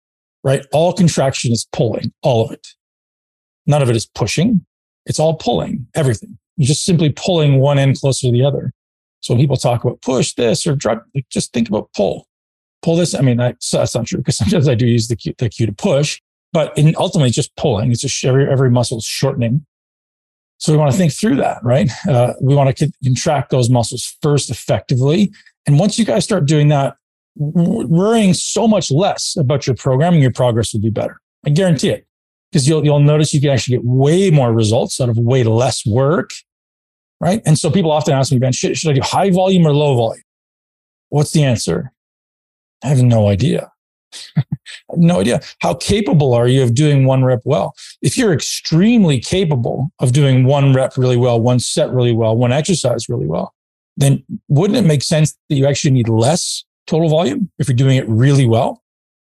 right? 0.45 0.65
All 0.71 0.93
contraction 0.93 1.51
is 1.51 1.67
pulling, 1.73 2.13
all 2.21 2.45
of 2.45 2.51
it. 2.51 2.67
None 3.65 3.81
of 3.81 3.89
it 3.89 3.95
is 3.95 4.05
pushing. 4.05 4.65
It's 5.08 5.19
all 5.19 5.36
pulling, 5.36 5.88
everything. 5.95 6.38
You're 6.55 6.67
just 6.67 6.86
simply 6.86 7.10
pulling 7.10 7.60
one 7.60 7.79
end 7.79 7.99
closer 7.99 8.27
to 8.27 8.31
the 8.31 8.45
other. 8.45 8.71
So 9.19 9.34
when 9.34 9.41
people 9.41 9.58
talk 9.58 9.84
about 9.84 10.01
push 10.01 10.34
this 10.34 10.65
or 10.65 10.75
drop, 10.75 11.03
like 11.15 11.25
just 11.29 11.51
think 11.51 11.67
about 11.67 11.89
pull. 11.95 12.27
Pull 12.84 12.95
this. 12.95 13.15
I 13.15 13.21
mean, 13.21 13.41
I, 13.41 13.55
so 13.60 13.79
that's 13.79 13.95
not 13.95 14.05
true 14.05 14.19
because 14.19 14.38
sometimes 14.38 14.69
I 14.69 14.75
do 14.75 14.86
use 14.86 15.08
the 15.08 15.15
cue, 15.15 15.34
the 15.38 15.49
cue 15.49 15.65
to 15.65 15.73
push, 15.73 16.21
but 16.53 16.77
in 16.77 16.95
ultimately 16.97 17.29
it's 17.29 17.36
just 17.36 17.55
pulling. 17.55 17.91
It's 17.91 18.01
just 18.01 18.23
every, 18.23 18.49
every 18.49 18.69
muscle 18.69 18.99
is 18.99 19.05
shortening. 19.05 19.65
So 20.60 20.71
we 20.71 20.77
want 20.77 20.91
to 20.91 20.97
think 20.97 21.12
through 21.12 21.38
that, 21.38 21.58
right? 21.63 21.89
Uh, 22.08 22.34
we 22.39 22.55
want 22.55 22.75
to 22.77 22.91
contract 23.03 23.49
those 23.49 23.69
muscles 23.69 24.15
first 24.21 24.49
effectively. 24.49 25.31
And 25.65 25.79
once 25.79 25.97
you 25.99 26.05
guys 26.05 26.23
start 26.23 26.45
doing 26.45 26.67
that, 26.69 26.95
worrying 27.35 28.33
so 28.33 28.67
much 28.67 28.91
less 28.91 29.35
about 29.37 29.67
your 29.67 29.75
programming, 29.75 30.21
your 30.21 30.31
progress 30.31 30.73
will 30.73 30.81
be 30.81 30.89
better. 30.89 31.19
I 31.45 31.49
guarantee 31.49 31.89
it. 31.89 32.07
Because 32.51 32.67
you'll, 32.69 32.85
you'll 32.85 32.99
notice 32.99 33.33
you 33.33 33.41
can 33.41 33.49
actually 33.49 33.77
get 33.77 33.85
way 33.85 34.31
more 34.31 34.53
results 34.53 35.01
out 35.01 35.09
of 35.09 35.17
way 35.17 35.43
less 35.43 35.85
work. 35.85 36.29
Right. 37.19 37.41
And 37.45 37.57
so 37.57 37.69
people 37.69 37.91
often 37.91 38.13
ask 38.13 38.31
me, 38.31 38.39
Ben, 38.39 38.53
should, 38.53 38.77
should 38.77 38.91
I 38.91 38.93
do 38.93 39.01
high 39.01 39.31
volume 39.31 39.65
or 39.65 39.73
low 39.73 39.95
volume? 39.95 40.23
What's 41.09 41.31
the 41.31 41.43
answer? 41.43 41.91
I 42.83 42.87
have 42.87 43.03
no 43.03 43.27
idea. 43.27 43.71
No 44.95 45.19
idea. 45.19 45.41
How 45.59 45.73
capable 45.73 46.33
are 46.33 46.47
you 46.47 46.63
of 46.63 46.73
doing 46.73 47.05
one 47.05 47.23
rep 47.23 47.41
well? 47.43 47.73
If 48.01 48.17
you're 48.17 48.33
extremely 48.33 49.19
capable 49.19 49.89
of 49.99 50.11
doing 50.11 50.45
one 50.45 50.73
rep 50.73 50.97
really 50.97 51.17
well, 51.17 51.39
one 51.39 51.59
set 51.59 51.91
really 51.91 52.13
well, 52.13 52.35
one 52.35 52.51
exercise 52.51 53.09
really 53.09 53.25
well, 53.25 53.53
then 53.97 54.23
wouldn't 54.47 54.77
it 54.77 54.87
make 54.87 55.03
sense 55.03 55.35
that 55.49 55.55
you 55.55 55.65
actually 55.65 55.91
need 55.91 56.07
less 56.07 56.63
total 56.87 57.09
volume 57.09 57.49
if 57.57 57.67
you're 57.67 57.75
doing 57.75 57.97
it 57.97 58.07
really 58.07 58.45
well. 58.45 58.81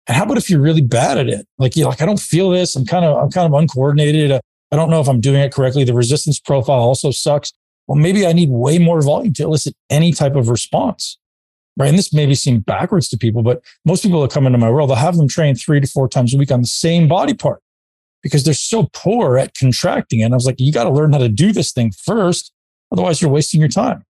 And 0.07 0.17
how 0.17 0.25
about 0.25 0.39
if 0.39 0.51
you're 0.51 0.61
really 0.61 0.81
bad 0.81 1.19
at 1.19 1.29
it? 1.29 1.47
Like 1.59 1.77
you're 1.77 1.89
like, 1.89 2.03
I 2.03 2.07
don't 2.07 2.21
feel 2.21 2.51
this. 2.51 2.75
I'm 2.75 2.87
kind 2.87 3.05
of, 3.05 3.17
I'm 3.17 3.31
kind 3.31 3.47
of 3.47 3.59
uncoordinated. 3.59 4.33
I 4.33 4.77
don't 4.77 4.91
know 4.91 5.01
if 5.01 5.09
I'm 5.09 5.21
doing 5.21 5.41
it 5.41 5.53
correctly. 5.53 5.85
The 5.85 5.95
resistance 5.95 6.41
profile 6.41 6.81
also 6.81 7.11
sucks. 7.11 7.53
Well, 7.87 7.99
maybe 7.99 8.27
I 8.27 8.33
need 8.33 8.51
way 8.51 8.79
more 8.79 9.03
volume 9.03 9.33
to 9.35 9.45
elicit 9.45 9.75
any 9.89 10.13
type 10.13 10.37
of 10.37 10.49
response. 10.49 11.19
Right. 11.77 11.89
And 11.89 11.99
this 11.99 12.13
maybe 12.13 12.35
seem 12.35 12.61
backwards 12.61 13.09
to 13.09 13.17
people, 13.17 13.43
but 13.43 13.63
most 13.85 14.03
people 14.03 14.21
that 14.23 14.33
come 14.33 14.47
into 14.47 14.59
my 14.59 14.69
world, 14.69 14.91
I'll 14.91 14.97
have 14.97 15.17
them 15.17 15.29
train 15.29 15.55
three 15.55 15.81
to 15.81 15.87
four 15.87 16.09
times 16.09 16.35
a 16.35 16.37
week 16.37 16.51
on 16.51 16.61
the 16.61 16.67
same 16.67 17.09
body 17.09 17.33
part 17.33 17.63
because 18.23 18.45
they're 18.45 18.55
so 18.55 18.91
poor 18.93 19.39
at 19.39 19.55
contracting. 19.55 20.23
And 20.23 20.35
I 20.35 20.37
was 20.37 20.45
like, 20.45 20.57
you 20.59 20.73
got 20.73 20.85
to 20.85 20.91
learn 20.91 21.13
how 21.13 21.19
to 21.19 21.29
do 21.29 21.53
this 21.53 21.73
thing 21.73 21.93
first. 21.93 22.53
Otherwise, 22.93 23.23
you're 23.23 23.31
wasting 23.31 23.61
your 23.61 23.69
time. 23.69 24.05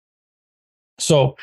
So 0.98 1.36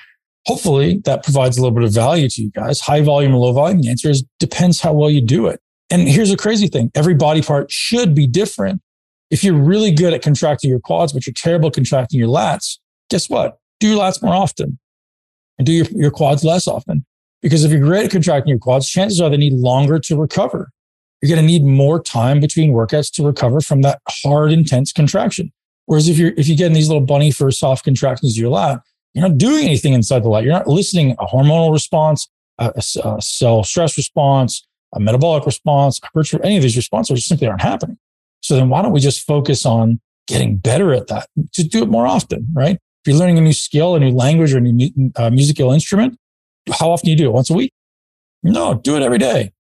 hopefully 0.46 1.02
that 1.06 1.24
provides 1.24 1.58
a 1.58 1.62
little 1.62 1.76
bit 1.76 1.84
of 1.84 1.94
value 1.94 2.30
to 2.30 2.42
you 2.42 2.52
guys. 2.52 2.80
High 2.80 3.02
volume 3.02 3.34
or 3.34 3.38
low 3.38 3.54
volume? 3.54 3.82
The 3.82 3.90
answer 3.90 4.10
is 4.10 4.24
depends 4.40 4.80
how 4.80 4.94
well 4.94 5.10
you 5.10 5.22
do 5.22 5.48
it. 5.48 5.60
And 5.90 6.08
here's 6.08 6.32
a 6.32 6.38
crazy 6.38 6.68
thing. 6.68 6.92
Every 6.96 7.14
body 7.14 7.42
part 7.42 7.72
should 7.72 8.16
be 8.16 8.28
different. 8.28 8.82
If 9.30 9.44
you're 9.44 9.56
really 9.56 9.92
good 9.92 10.14
at 10.14 10.22
contracting 10.22 10.70
your 10.70 10.80
quads, 10.80 11.14
but 11.14 11.26
you're 11.26 11.34
terrible 11.34 11.72
contracting 11.72 12.20
your 12.20 12.30
lats, 12.30 12.78
guess 13.10 13.30
what? 13.30 13.60
Do 13.80 13.88
your 13.88 14.00
lats 14.00 14.22
more 14.22 14.34
often 14.34 14.80
and 15.58 15.66
do 15.66 15.72
your, 15.72 15.86
your 15.92 16.12
quads 16.12 16.44
less 16.44 16.68
often. 16.68 17.06
Because 17.42 17.64
if 17.64 17.72
you're 17.72 17.82
great 17.82 18.06
at 18.06 18.12
contracting 18.12 18.50
your 18.50 18.60
quads, 18.60 18.90
chances 18.90 19.22
are 19.22 19.30
they 19.30 19.38
need 19.38 19.54
longer 19.54 20.00
to 20.00 20.16
recover. 20.16 20.72
You're 21.22 21.36
going 21.36 21.42
to 21.42 21.48
need 21.48 21.64
more 21.64 22.02
time 22.02 22.40
between 22.40 22.72
workouts 22.72 23.12
to 23.14 23.26
recover 23.26 23.62
from 23.62 23.82
that 23.82 24.00
hard, 24.08 24.52
intense 24.52 24.92
contraction. 24.92 25.52
Whereas 25.86 26.08
if 26.08 26.18
you're, 26.18 26.34
if 26.38 26.48
you 26.48 26.56
get 26.56 26.68
in 26.68 26.74
these 26.74 26.88
little 26.88 27.06
bunny 27.06 27.32
for 27.32 27.52
soft 27.52 27.84
contractions 27.84 28.34
of 28.34 28.42
your 28.42 28.50
lat, 28.50 28.80
you're 29.16 29.28
not 29.28 29.38
doing 29.38 29.66
anything 29.66 29.94
inside 29.94 30.24
the 30.24 30.30
lat. 30.30 30.44
You're 30.44 30.54
not 30.54 30.68
eliciting 30.68 31.12
a 31.14 31.26
hormonal 31.26 31.72
response, 31.72 32.28
a, 32.60 32.74
a, 32.76 33.10
a 33.10 33.22
cell 33.22 33.64
stress 33.64 33.98
response, 33.98 34.68
a 34.94 35.00
metabolic 35.00 35.46
response, 35.46 36.00
any 36.44 36.58
of 36.58 36.64
these 36.64 36.76
responses 36.76 37.26
simply 37.26 37.48
aren't 37.48 37.62
happening. 37.62 37.98
So 38.42 38.56
then 38.56 38.70
why 38.70 38.82
don't 38.82 38.92
we 38.92 39.00
just 39.00 39.26
focus 39.26 39.66
on 39.66 40.00
getting 40.28 40.58
better 40.58 40.94
at 40.94 41.08
that? 41.08 41.30
Just 41.52 41.72
do 41.72 41.82
it 41.82 41.90
more 41.90 42.06
often, 42.06 42.48
right? 42.54 42.76
If 42.76 43.08
you're 43.12 43.18
learning 43.18 43.38
a 43.38 43.42
new 43.42 43.54
skill, 43.54 43.96
a 43.96 44.00
new 44.00 44.12
language, 44.12 44.54
or 44.54 44.58
a 44.58 44.62
new 44.62 45.12
uh, 45.16 45.30
musical 45.30 45.72
instrument, 45.72 46.18
how 46.72 46.92
often 46.92 47.06
do 47.06 47.12
you 47.12 47.18
do 47.18 47.26
it? 47.26 47.32
Once 47.32 47.50
a 47.50 47.54
week? 47.54 47.74
No, 48.44 48.74
do 48.74 48.96
it 48.96 49.02
every 49.02 49.18
day. 49.18 49.54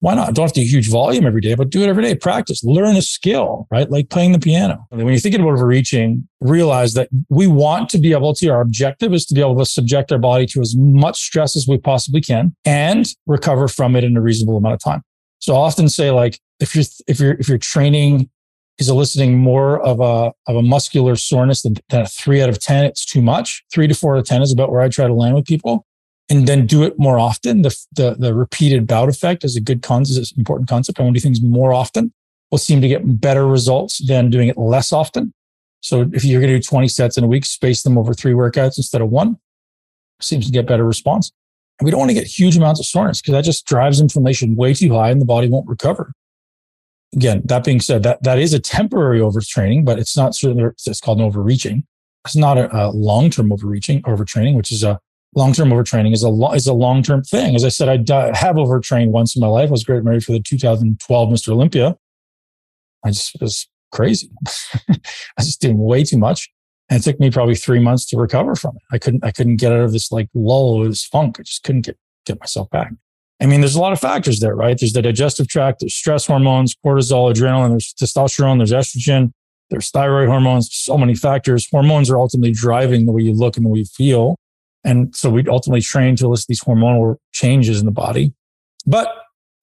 Why 0.00 0.14
not? 0.14 0.34
Don't 0.34 0.44
have 0.44 0.52
to 0.52 0.60
do 0.60 0.66
huge 0.66 0.90
volume 0.90 1.26
every 1.26 1.40
day, 1.40 1.54
but 1.54 1.70
do 1.70 1.82
it 1.82 1.88
every 1.88 2.02
day. 2.02 2.14
Practice, 2.14 2.62
learn 2.62 2.96
a 2.96 3.02
skill, 3.02 3.66
right? 3.70 3.90
Like 3.90 4.10
playing 4.10 4.32
the 4.32 4.38
piano. 4.38 4.86
When 4.90 5.06
you're 5.06 5.18
thinking 5.18 5.40
about 5.40 5.54
overreaching, 5.54 6.28
realize 6.40 6.94
that 6.94 7.08
we 7.30 7.46
want 7.46 7.88
to 7.90 7.98
be 7.98 8.12
able 8.12 8.34
to, 8.34 8.48
our 8.48 8.60
objective 8.60 9.14
is 9.14 9.24
to 9.26 9.34
be 9.34 9.40
able 9.40 9.56
to 9.58 9.64
subject 9.64 10.12
our 10.12 10.18
body 10.18 10.44
to 10.46 10.60
as 10.60 10.76
much 10.76 11.20
stress 11.20 11.56
as 11.56 11.66
we 11.66 11.78
possibly 11.78 12.20
can 12.20 12.54
and 12.64 13.06
recover 13.26 13.68
from 13.68 13.96
it 13.96 14.04
in 14.04 14.16
a 14.16 14.20
reasonable 14.20 14.58
amount 14.58 14.74
of 14.74 14.80
time. 14.80 15.02
So 15.38 15.54
I 15.54 15.58
often 15.58 15.88
say 15.88 16.10
like, 16.10 16.38
if 16.60 16.74
you're, 16.74 16.84
if 17.06 17.18
you're, 17.18 17.32
if 17.32 17.48
you're 17.48 17.58
training 17.58 18.28
is 18.78 18.88
eliciting 18.88 19.38
more 19.38 19.80
of 19.80 20.00
a 20.00 20.32
of 20.46 20.56
a 20.56 20.62
muscular 20.62 21.16
soreness 21.16 21.62
than, 21.62 21.76
than 21.88 22.02
a 22.02 22.06
three 22.06 22.42
out 22.42 22.48
of 22.48 22.60
ten. 22.60 22.84
It's 22.84 23.04
too 23.04 23.22
much. 23.22 23.64
Three 23.72 23.86
to 23.86 23.94
four 23.94 24.16
out 24.16 24.20
of 24.20 24.26
ten 24.26 24.42
is 24.42 24.52
about 24.52 24.70
where 24.70 24.80
I 24.80 24.88
try 24.88 25.06
to 25.06 25.14
land 25.14 25.34
with 25.34 25.46
people, 25.46 25.86
and 26.28 26.46
then 26.46 26.66
do 26.66 26.82
it 26.82 26.98
more 26.98 27.18
often. 27.18 27.62
The 27.62 27.76
the, 27.92 28.16
the 28.18 28.34
repeated 28.34 28.86
bout 28.86 29.08
effect 29.08 29.44
is 29.44 29.56
a 29.56 29.60
good 29.60 29.82
concept, 29.82 30.20
is 30.20 30.32
an 30.32 30.38
important 30.38 30.68
concept. 30.68 30.98
I 30.98 31.02
want 31.02 31.14
to 31.14 31.20
do 31.20 31.22
things 31.22 31.42
more 31.42 31.72
often. 31.72 32.12
Will 32.50 32.58
seem 32.58 32.80
to 32.80 32.88
get 32.88 33.20
better 33.20 33.46
results 33.46 34.06
than 34.06 34.30
doing 34.30 34.48
it 34.48 34.56
less 34.56 34.92
often. 34.92 35.32
So 35.80 36.08
if 36.12 36.24
you're 36.24 36.40
going 36.40 36.52
to 36.52 36.58
do 36.58 36.62
20 36.62 36.88
sets 36.88 37.18
in 37.18 37.24
a 37.24 37.26
week, 37.26 37.44
space 37.44 37.82
them 37.82 37.98
over 37.98 38.14
three 38.14 38.32
workouts 38.32 38.76
instead 38.76 39.00
of 39.00 39.10
one. 39.10 39.38
Seems 40.20 40.46
to 40.46 40.52
get 40.52 40.66
better 40.66 40.84
response. 40.84 41.32
We 41.82 41.90
don't 41.90 41.98
want 41.98 42.10
to 42.10 42.14
get 42.14 42.26
huge 42.26 42.56
amounts 42.56 42.80
of 42.80 42.86
soreness 42.86 43.20
because 43.20 43.32
that 43.32 43.44
just 43.44 43.66
drives 43.66 44.00
inflammation 44.00 44.56
way 44.56 44.74
too 44.74 44.94
high 44.94 45.10
and 45.10 45.20
the 45.20 45.26
body 45.26 45.48
won't 45.48 45.68
recover 45.68 46.12
again, 47.16 47.42
that 47.46 47.64
being 47.64 47.80
said, 47.80 48.02
that, 48.02 48.22
that 48.22 48.38
is 48.38 48.52
a 48.52 48.60
temporary 48.60 49.20
overtraining, 49.20 49.84
but 49.84 49.98
it's 49.98 50.16
not 50.16 50.34
certainly, 50.34 50.70
it's 50.86 51.00
called 51.00 51.18
an 51.18 51.24
overreaching. 51.24 51.84
It's 52.24 52.36
not 52.36 52.58
a, 52.58 52.74
a 52.76 52.90
long-term 52.90 53.52
overreaching, 53.52 54.02
overtraining, 54.02 54.54
which 54.54 54.72
is 54.72 54.82
a 54.82 55.00
long-term 55.36 55.68
overtraining 55.68 56.12
is 56.12 56.22
a, 56.22 56.28
lo- 56.28 56.52
is 56.52 56.66
a 56.66 56.72
long-term 56.72 57.22
thing. 57.22 57.54
As 57.54 57.64
I 57.64 57.68
said, 57.68 58.10
I 58.10 58.36
have 58.36 58.58
overtrained 58.58 59.12
once 59.12 59.36
in 59.36 59.40
my 59.40 59.46
life. 59.46 59.68
I 59.68 59.72
was 59.72 59.84
great 59.84 60.02
married 60.02 60.24
for 60.24 60.32
the 60.32 60.40
2012 60.40 61.28
Mr. 61.28 61.48
Olympia. 61.50 61.96
I 63.04 63.10
just 63.10 63.36
was 63.40 63.68
crazy. 63.92 64.30
I 64.88 64.98
was 65.38 65.46
just 65.46 65.60
doing 65.60 65.78
way 65.78 66.02
too 66.02 66.18
much. 66.18 66.50
And 66.88 67.00
it 67.00 67.02
took 67.02 67.20
me 67.20 67.30
probably 67.30 67.54
three 67.54 67.80
months 67.80 68.06
to 68.06 68.16
recover 68.16 68.54
from 68.54 68.76
it. 68.76 68.82
I 68.92 68.98
couldn't, 68.98 69.24
I 69.24 69.30
couldn't 69.30 69.56
get 69.56 69.72
out 69.72 69.80
of 69.80 69.92
this 69.92 70.10
like 70.10 70.28
lull, 70.34 70.84
this 70.84 71.04
funk. 71.04 71.38
I 71.38 71.42
just 71.42 71.62
couldn't 71.62 71.82
get, 71.82 71.98
get 72.24 72.40
myself 72.40 72.70
back. 72.70 72.92
I 73.40 73.46
mean, 73.46 73.60
there's 73.60 73.74
a 73.74 73.80
lot 73.80 73.92
of 73.92 74.00
factors 74.00 74.40
there, 74.40 74.54
right? 74.54 74.78
There's 74.78 74.94
the 74.94 75.02
digestive 75.02 75.48
tract, 75.48 75.80
there's 75.80 75.94
stress 75.94 76.26
hormones, 76.26 76.74
cortisol, 76.84 77.30
adrenaline, 77.30 77.70
there's 77.70 77.92
testosterone, 77.92 78.58
there's 78.58 78.72
estrogen, 78.72 79.32
there's 79.68 79.90
thyroid 79.90 80.28
hormones, 80.28 80.70
so 80.72 80.96
many 80.96 81.14
factors. 81.14 81.68
Hormones 81.70 82.08
are 82.08 82.18
ultimately 82.18 82.52
driving 82.52 83.04
the 83.04 83.12
way 83.12 83.22
you 83.22 83.34
look 83.34 83.56
and 83.56 83.66
the 83.66 83.70
way 83.70 83.80
you 83.80 83.84
feel. 83.84 84.36
And 84.86 85.14
so 85.14 85.28
we 85.28 85.44
ultimately 85.48 85.80
train 85.80 86.14
to 86.16 86.26
elicit 86.26 86.46
these 86.46 86.62
hormonal 86.62 87.16
changes 87.32 87.80
in 87.80 87.86
the 87.86 87.92
body. 87.92 88.32
But 88.86 89.08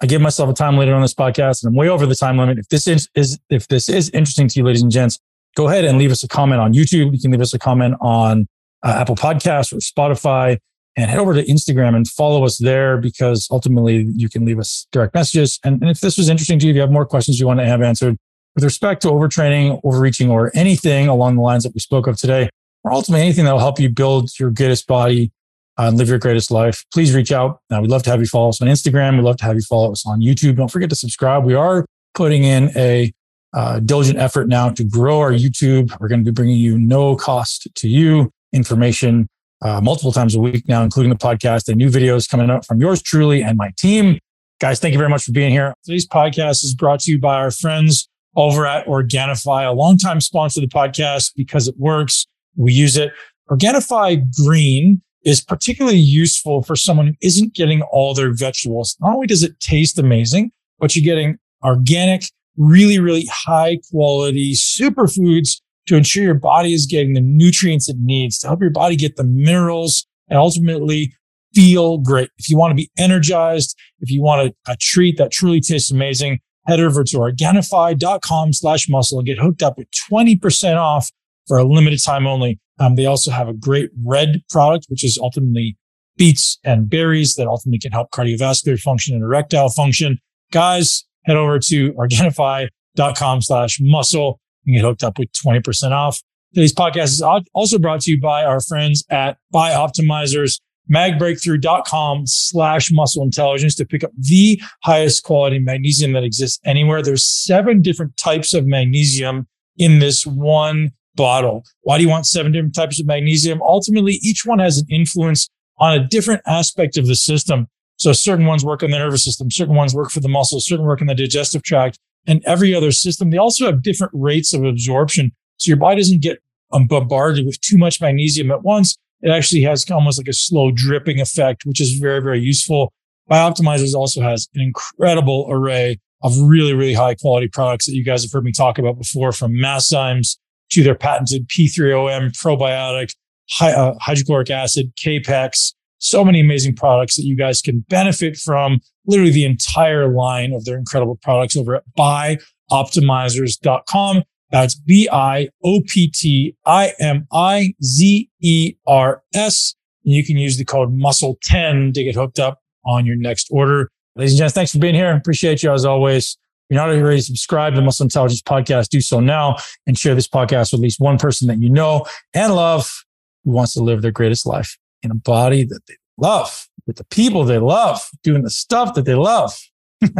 I 0.02 0.06
give 0.06 0.22
myself 0.22 0.50
a 0.50 0.54
time 0.54 0.78
limit 0.78 0.94
on 0.94 1.02
this 1.02 1.14
podcast 1.14 1.64
and 1.64 1.70
I'm 1.70 1.76
way 1.76 1.88
over 1.88 2.06
the 2.06 2.14
time 2.14 2.38
limit. 2.38 2.60
If 2.60 2.68
this 2.68 2.88
is, 2.88 3.08
is 3.16 3.40
if 3.50 3.70
this 3.70 3.88
is 3.88 4.10
interesting 4.10 4.50
to 4.50 4.60
you, 4.60 4.66
ladies 4.66 4.82
and 4.82 4.92
gents, 4.92 5.18
go 5.56 5.70
ahead 5.70 5.86
and 5.86 5.98
leave 5.98 6.12
us 6.12 6.24
a 6.24 6.28
comment 6.28 6.60
on 6.60 6.74
YouTube. 6.74 7.14
You 7.14 7.22
can 7.22 7.32
leave 7.32 7.40
us 7.40 7.54
a 7.54 7.60
comment 7.60 7.96
on 8.02 8.48
uh, 8.84 8.98
Apple 9.00 9.16
Podcasts 9.16 9.72
or 9.72 9.78
Spotify 9.78 10.58
and 10.98 11.10
head 11.10 11.20
over 11.20 11.34
to 11.34 11.44
Instagram 11.46 11.96
and 11.96 12.06
follow 12.06 12.44
us 12.44 12.58
there 12.58 12.98
because 12.98 13.48
ultimately 13.50 14.12
you 14.16 14.28
can 14.28 14.44
leave 14.44 14.60
us 14.60 14.88
direct 14.92 15.14
messages. 15.14 15.58
And, 15.64 15.82
and 15.82 15.90
if 15.90 16.02
this 16.02 16.18
was 16.18 16.28
interesting 16.28 16.60
to 16.60 16.66
you, 16.66 16.72
if 16.72 16.76
you 16.76 16.82
have 16.82 16.92
more 16.92 17.06
questions 17.06 17.40
you 17.40 17.48
want 17.48 17.62
to 17.62 17.66
have 17.66 17.82
answered 17.82 18.18
with 18.56 18.66
respect 18.66 19.02
to 19.04 19.08
overtraining, 19.08 19.80
overreaching, 19.86 20.30
or 20.30 20.52
anything 20.54 21.08
along 21.08 21.36
the 21.36 21.42
lines 21.42 21.64
that 21.64 21.74
we 21.74 21.80
spoke 21.80 22.08
of 22.08 22.18
today, 22.18 22.50
or 22.84 22.92
ultimately 22.92 23.24
anything 23.24 23.46
that 23.46 23.52
will 23.52 23.60
help 23.60 23.80
you 23.80 23.90
build 23.90 24.30
your 24.40 24.52
greatest 24.52 24.88
body 24.88 25.32
uh, 25.78 25.84
and 25.88 25.98
live 25.98 26.10
your 26.10 26.20
greatest 26.20 26.52
life, 26.52 26.86
please 26.94 27.14
reach 27.14 27.32
out. 27.32 27.60
Uh, 27.72 27.80
we'd 27.82 27.90
love 27.90 28.04
to 28.04 28.10
have 28.10 28.20
you 28.20 28.28
follow 28.28 28.50
us 28.50 28.62
on 28.62 28.68
Instagram. 28.68 29.16
We'd 29.16 29.24
love 29.24 29.38
to 29.38 29.46
have 29.46 29.56
you 29.56 29.62
follow 29.62 29.92
us 29.92 30.06
on 30.06 30.22
YouTube. 30.22 30.58
Don't 30.58 30.72
forget 30.72 30.90
to 30.90 30.96
subscribe. 30.96 31.44
We 31.44 31.54
are 31.54 31.86
putting 32.14 32.44
in 32.44 32.72
a 32.76 33.12
uh, 33.54 33.80
diligent 33.80 34.18
effort 34.18 34.48
now 34.48 34.70
to 34.70 34.84
grow 34.84 35.20
our 35.20 35.32
YouTube. 35.32 35.98
We're 36.00 36.08
going 36.08 36.24
to 36.24 36.26
be 36.26 36.34
bringing 36.34 36.58
you 36.58 36.78
no 36.78 37.16
cost 37.16 37.68
to 37.76 37.88
you 37.88 38.32
information 38.52 39.28
uh, 39.62 39.80
multiple 39.82 40.12
times 40.12 40.36
a 40.36 40.40
week 40.40 40.68
now, 40.68 40.84
including 40.84 41.10
the 41.10 41.18
podcast 41.18 41.68
and 41.70 41.78
new 41.78 41.90
videos 41.90 42.30
coming 42.30 42.50
up 42.50 42.66
from 42.66 42.82
yours 42.82 43.02
truly 43.02 43.42
and 43.42 43.58
my 43.58 43.72
team. 43.78 44.20
Guys, 44.60 44.80
thank 44.80 44.92
you 44.92 44.98
very 44.98 45.10
much 45.10 45.24
for 45.24 45.32
being 45.32 45.52
here. 45.52 45.74
Today's 45.84 46.08
podcast 46.08 46.64
is 46.64 46.76
brought 46.76 47.00
to 47.02 47.12
you 47.12 47.20
by 47.20 47.36
our 47.36 47.52
friends 47.52 48.08
over 48.36 48.66
at 48.66 48.86
Organifi, 48.88 49.68
a 49.68 49.72
longtime 49.72 50.22
sponsor 50.22 50.62
of 50.62 50.70
the 50.70 50.74
podcast 50.74 51.34
because 51.36 51.68
it 51.68 51.76
works. 51.78 52.26
We 52.56 52.74
use 52.74 52.98
it. 52.98 53.12
Organifi 53.50 54.24
Green 54.44 55.02
is 55.24 55.42
particularly 55.42 55.98
useful 55.98 56.64
for 56.64 56.76
someone 56.76 57.08
who 57.08 57.14
isn't 57.22 57.54
getting 57.54 57.82
all 57.84 58.14
their 58.14 58.34
vegetables. 58.34 58.98
Not 59.00 59.16
only 59.16 59.28
does 59.28 59.44
it 59.44 59.60
taste 59.60 59.98
amazing, 59.98 60.52
but 60.80 60.96
you're 60.96 61.04
getting 61.04 61.38
organic, 61.64 62.24
really, 62.58 63.00
really 63.00 63.28
high 63.32 63.80
quality 63.90 64.54
superfoods 64.54 65.62
to 65.88 65.96
ensure 65.96 66.24
your 66.24 66.34
body 66.34 66.74
is 66.74 66.86
getting 66.86 67.14
the 67.14 67.22
nutrients 67.22 67.90
it 67.90 67.98
needs 68.00 68.38
to 68.40 68.48
help 68.48 68.62
your 68.62 68.70
body 68.70 68.96
get 68.96 69.16
the 69.16 69.24
minerals 69.24 70.06
and 70.30 70.38
ultimately 70.38 71.14
feel 71.54 71.98
great. 71.98 72.30
If 72.38 72.50
you 72.50 72.58
want 72.58 72.72
to 72.72 72.76
be 72.76 72.90
energized, 72.98 73.78
if 74.00 74.10
you 74.10 74.22
want 74.22 74.54
a, 74.68 74.72
a 74.72 74.78
treat 74.78 75.18
that 75.18 75.32
truly 75.32 75.62
tastes 75.62 75.92
amazing, 75.92 76.40
head 76.68 76.80
over 76.80 77.04
to 77.04 77.18
Organifi.com 77.18 78.54
slash 78.54 78.90
muscle 78.90 79.20
and 79.20 79.28
get 79.28 79.40
hooked 79.40 79.62
up 79.62 79.78
with 79.78 79.88
20% 80.12 80.78
off 80.78 81.12
for 81.48 81.58
a 81.58 81.64
limited 81.64 82.02
time 82.04 82.28
only. 82.28 82.60
Um, 82.80 82.96
they 82.96 83.06
also 83.06 83.32
have 83.32 83.48
a 83.48 83.54
great 83.54 83.90
red 84.04 84.42
product, 84.50 84.86
which 84.90 85.04
is 85.04 85.18
ultimately 85.22 85.78
beets 86.18 86.60
and 86.64 86.90
berries 86.90 87.36
that 87.36 87.48
ultimately 87.48 87.80
can 87.80 87.92
help 87.92 88.12
cardiovascular 88.12 88.80
function 88.80 89.16
and 89.16 89.24
erectile 89.24 89.70
function. 89.70 90.18
Guys, 90.52 91.06
head 91.26 91.36
over 91.36 91.60
to 91.60 91.94
Organifi.com 91.94 93.42
slash 93.42 93.80
muscle 93.82 94.40
and 94.66 94.76
get 94.76 94.84
hooked 94.84 95.04
up 95.04 95.18
with 95.18 95.32
20% 95.32 95.92
off. 95.92 96.22
Today's 96.54 96.74
podcast 96.74 97.06
is 97.06 97.24
also 97.54 97.80
brought 97.80 98.02
to 98.02 98.12
you 98.12 98.22
by 98.22 98.46
our 98.46 98.60
friends 98.62 99.04
at 99.10 99.38
Bioptimizers, 99.54 100.60
magbreakthrough.com 100.94 102.28
slash 102.28 102.92
muscle 102.92 103.24
intelligence 103.24 103.74
to 103.76 103.86
pick 103.86 104.04
up 104.04 104.12
the 104.18 104.62
highest 104.84 105.24
quality 105.24 105.58
magnesium 105.58 106.14
that 106.14 106.24
exists 106.24 106.60
anywhere. 106.64 107.02
There's 107.02 107.26
seven 107.26 107.82
different 107.82 108.18
types 108.18 108.54
of 108.54 108.68
magnesium 108.68 109.48
in 109.78 109.98
this 109.98 110.28
one 110.28 110.92
bottle. 111.16 111.64
Why 111.82 111.98
do 111.98 112.04
you 112.04 112.10
want 112.10 112.26
seven 112.26 112.52
different 112.52 112.76
types 112.76 113.00
of 113.00 113.06
magnesium? 113.06 113.62
Ultimately, 113.62 114.20
each 114.22 114.46
one 114.46 114.60
has 114.60 114.78
an 114.78 114.86
influence 114.90 115.50
on 115.78 115.94
a 115.94 116.08
different 116.08 116.42
aspect 116.46 116.98
of 116.98 117.08
the 117.08 117.16
system. 117.16 117.68
So 117.98 118.14
certain 118.14 118.46
ones 118.46 118.66
work 118.66 118.84
on 118.84 118.92
the 118.92 118.98
nervous 118.98 119.24
system, 119.24 119.52
certain 119.52 119.76
ones 119.76 119.94
work 119.94 120.10
for 120.10 120.20
the 120.20 120.30
muscles, 120.30 120.66
certain 120.66 120.86
work 120.86 121.02
in 121.02 121.08
the 121.08 121.16
digestive 121.16 121.64
tract, 121.64 122.00
and 122.28 122.44
every 122.46 122.74
other 122.74 122.92
system. 122.92 123.30
They 123.30 123.38
also 123.38 123.66
have 123.66 123.84
different 123.84 124.14
rates 124.16 124.54
of 124.54 124.64
absorption. 124.64 125.32
So 125.58 125.70
your 125.70 125.78
body 125.78 125.98
doesn't 125.98 126.22
get 126.22 126.40
um, 126.72 126.88
bombarded 126.88 127.46
with 127.46 127.62
too 127.62 127.78
much 127.78 128.02
magnesium 128.02 128.52
at 128.52 128.64
once. 128.64 128.96
It 129.22 129.30
actually 129.30 129.62
has 129.62 129.90
almost 129.90 130.20
like 130.20 130.28
a 130.28 130.34
slow 130.34 130.72
dripping 130.72 131.22
effect, 131.22 131.66
which 131.66 131.80
is 131.80 131.94
very, 131.94 132.22
very 132.22 132.40
useful. 132.40 132.92
Bioptimizers 133.30 133.94
also 133.94 134.22
has 134.22 134.50
an 134.54 134.62
incredible 134.62 135.48
array 135.50 136.00
of 136.24 136.38
really, 136.40 136.74
really 136.74 136.94
high 136.94 137.16
quality 137.16 137.48
products 137.48 137.86
that 137.86 137.94
you 137.94 138.04
guys 138.04 138.24
have 138.24 138.32
heard 138.32 138.44
me 138.44 138.52
talk 138.52 138.78
about 138.78 138.98
before 138.98 139.32
from 139.32 139.54
MassZymes 139.54 140.38
to 140.72 140.84
their 140.84 140.96
patented 140.96 141.48
P3OM 141.50 142.32
probiotic, 142.32 143.14
uh, 143.62 143.94
hydrochloric 144.00 144.50
acid, 144.50 144.92
Kapex, 144.96 145.74
so 146.00 146.26
many 146.26 146.42
amazing 146.42 146.76
products 146.76 147.16
that 147.16 147.24
you 147.24 147.36
guys 147.36 147.62
can 147.62 147.86
benefit 147.88 148.36
from 148.38 148.80
literally 149.08 149.32
the 149.32 149.46
entire 149.46 150.14
line 150.14 150.54
of 150.54 150.66
their 150.66 150.78
incredible 150.78 151.18
products 151.22 151.56
over 151.56 151.76
at 151.76 151.84
bioptimizers.com. 151.98 154.24
That's 154.52 154.76
B 154.76 155.08
I 155.12 155.50
O 155.64 155.82
P 155.88 156.12
T 156.12 156.56
I 156.66 156.94
M 157.00 157.26
I 157.32 157.74
Z 157.82 158.30
E 158.42 158.74
R 158.86 159.24
S. 159.34 159.76
And 160.06 160.14
you 160.14 160.26
can 160.26 160.38
use 160.38 160.58
the 160.58 160.66
code 160.66 160.94
MUSCLE10 160.94 161.94
to 161.94 162.04
get 162.04 162.16
hooked 162.16 162.40
up 162.40 162.60
on 162.86 163.06
your 163.06 163.16
next 163.16 163.48
order. 163.50 163.90
Ladies 164.16 164.34
and 164.34 164.40
gents, 164.40 164.54
thanks 164.54 164.72
for 164.72 164.80
being 164.80 164.94
here. 164.94 165.16
Appreciate 165.16 165.64
you 165.64 165.72
as 165.72 165.86
always. 165.86 166.38
You're 166.74 166.88
not 166.88 166.96
already 166.96 167.22
subscribed 167.22 167.76
to 167.76 167.82
the 167.82 167.86
Muscle 167.86 168.04
Intelligence 168.04 168.42
Podcast, 168.42 168.90
do 168.90 169.00
so 169.00 169.20
now 169.20 169.58
and 169.86 169.96
share 169.96 170.16
this 170.16 170.28
podcast 170.28 170.72
with 170.72 170.80
at 170.80 170.84
least 170.84 171.00
one 171.00 171.20
person 171.20 171.48
that 171.48 171.60
you 171.60 171.70
know 171.70 172.04
and 172.34 172.56
love 172.56 173.06
who 173.44 173.52
wants 173.52 173.76
to 173.76 173.84
live 173.84 174.02
their 174.02 174.10
greatest 174.10 174.48
life 174.48 174.76
in 175.04 175.12
a 175.12 175.16
body 175.16 175.64
that 175.66 175.82
they 175.88 175.94
love, 176.18 176.68
with 176.88 176.96
the 176.96 177.04
people 177.06 177.44
they 177.44 177.60
love, 177.60 178.02
doing 178.24 178.42
the 178.42 178.50
stuff 178.50 178.96
that 178.96 179.06
they 179.06 179.14
love. 179.14 179.56
Have 180.02 180.18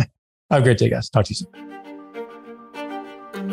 a 0.52 0.62
great 0.62 0.78
day, 0.78 0.90
guys. 0.90 1.10
Talk 1.10 1.26
to 1.26 1.32
you 1.32 1.38
soon. 1.38 1.50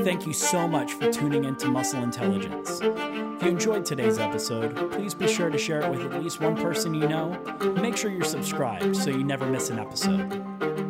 Thank 0.04 0.26
you 0.26 0.34
so 0.34 0.68
much 0.68 0.92
for 0.92 1.10
tuning 1.10 1.46
in 1.46 1.56
to 1.56 1.68
Muscle 1.68 2.02
Intelligence. 2.02 2.80
If 2.82 3.42
you 3.42 3.48
enjoyed 3.48 3.86
today's 3.86 4.18
episode, 4.18 4.92
please 4.92 5.14
be 5.14 5.26
sure 5.26 5.48
to 5.48 5.56
share 5.56 5.80
it 5.80 5.90
with 5.90 6.02
at 6.12 6.22
least 6.22 6.42
one 6.42 6.54
person 6.54 6.92
you 6.92 7.08
know. 7.08 7.30
Make 7.80 7.96
sure 7.96 8.10
you're 8.10 8.24
subscribed 8.24 8.94
so 8.94 9.08
you 9.08 9.24
never 9.24 9.46
miss 9.46 9.70
an 9.70 9.78
episode. 9.78 10.89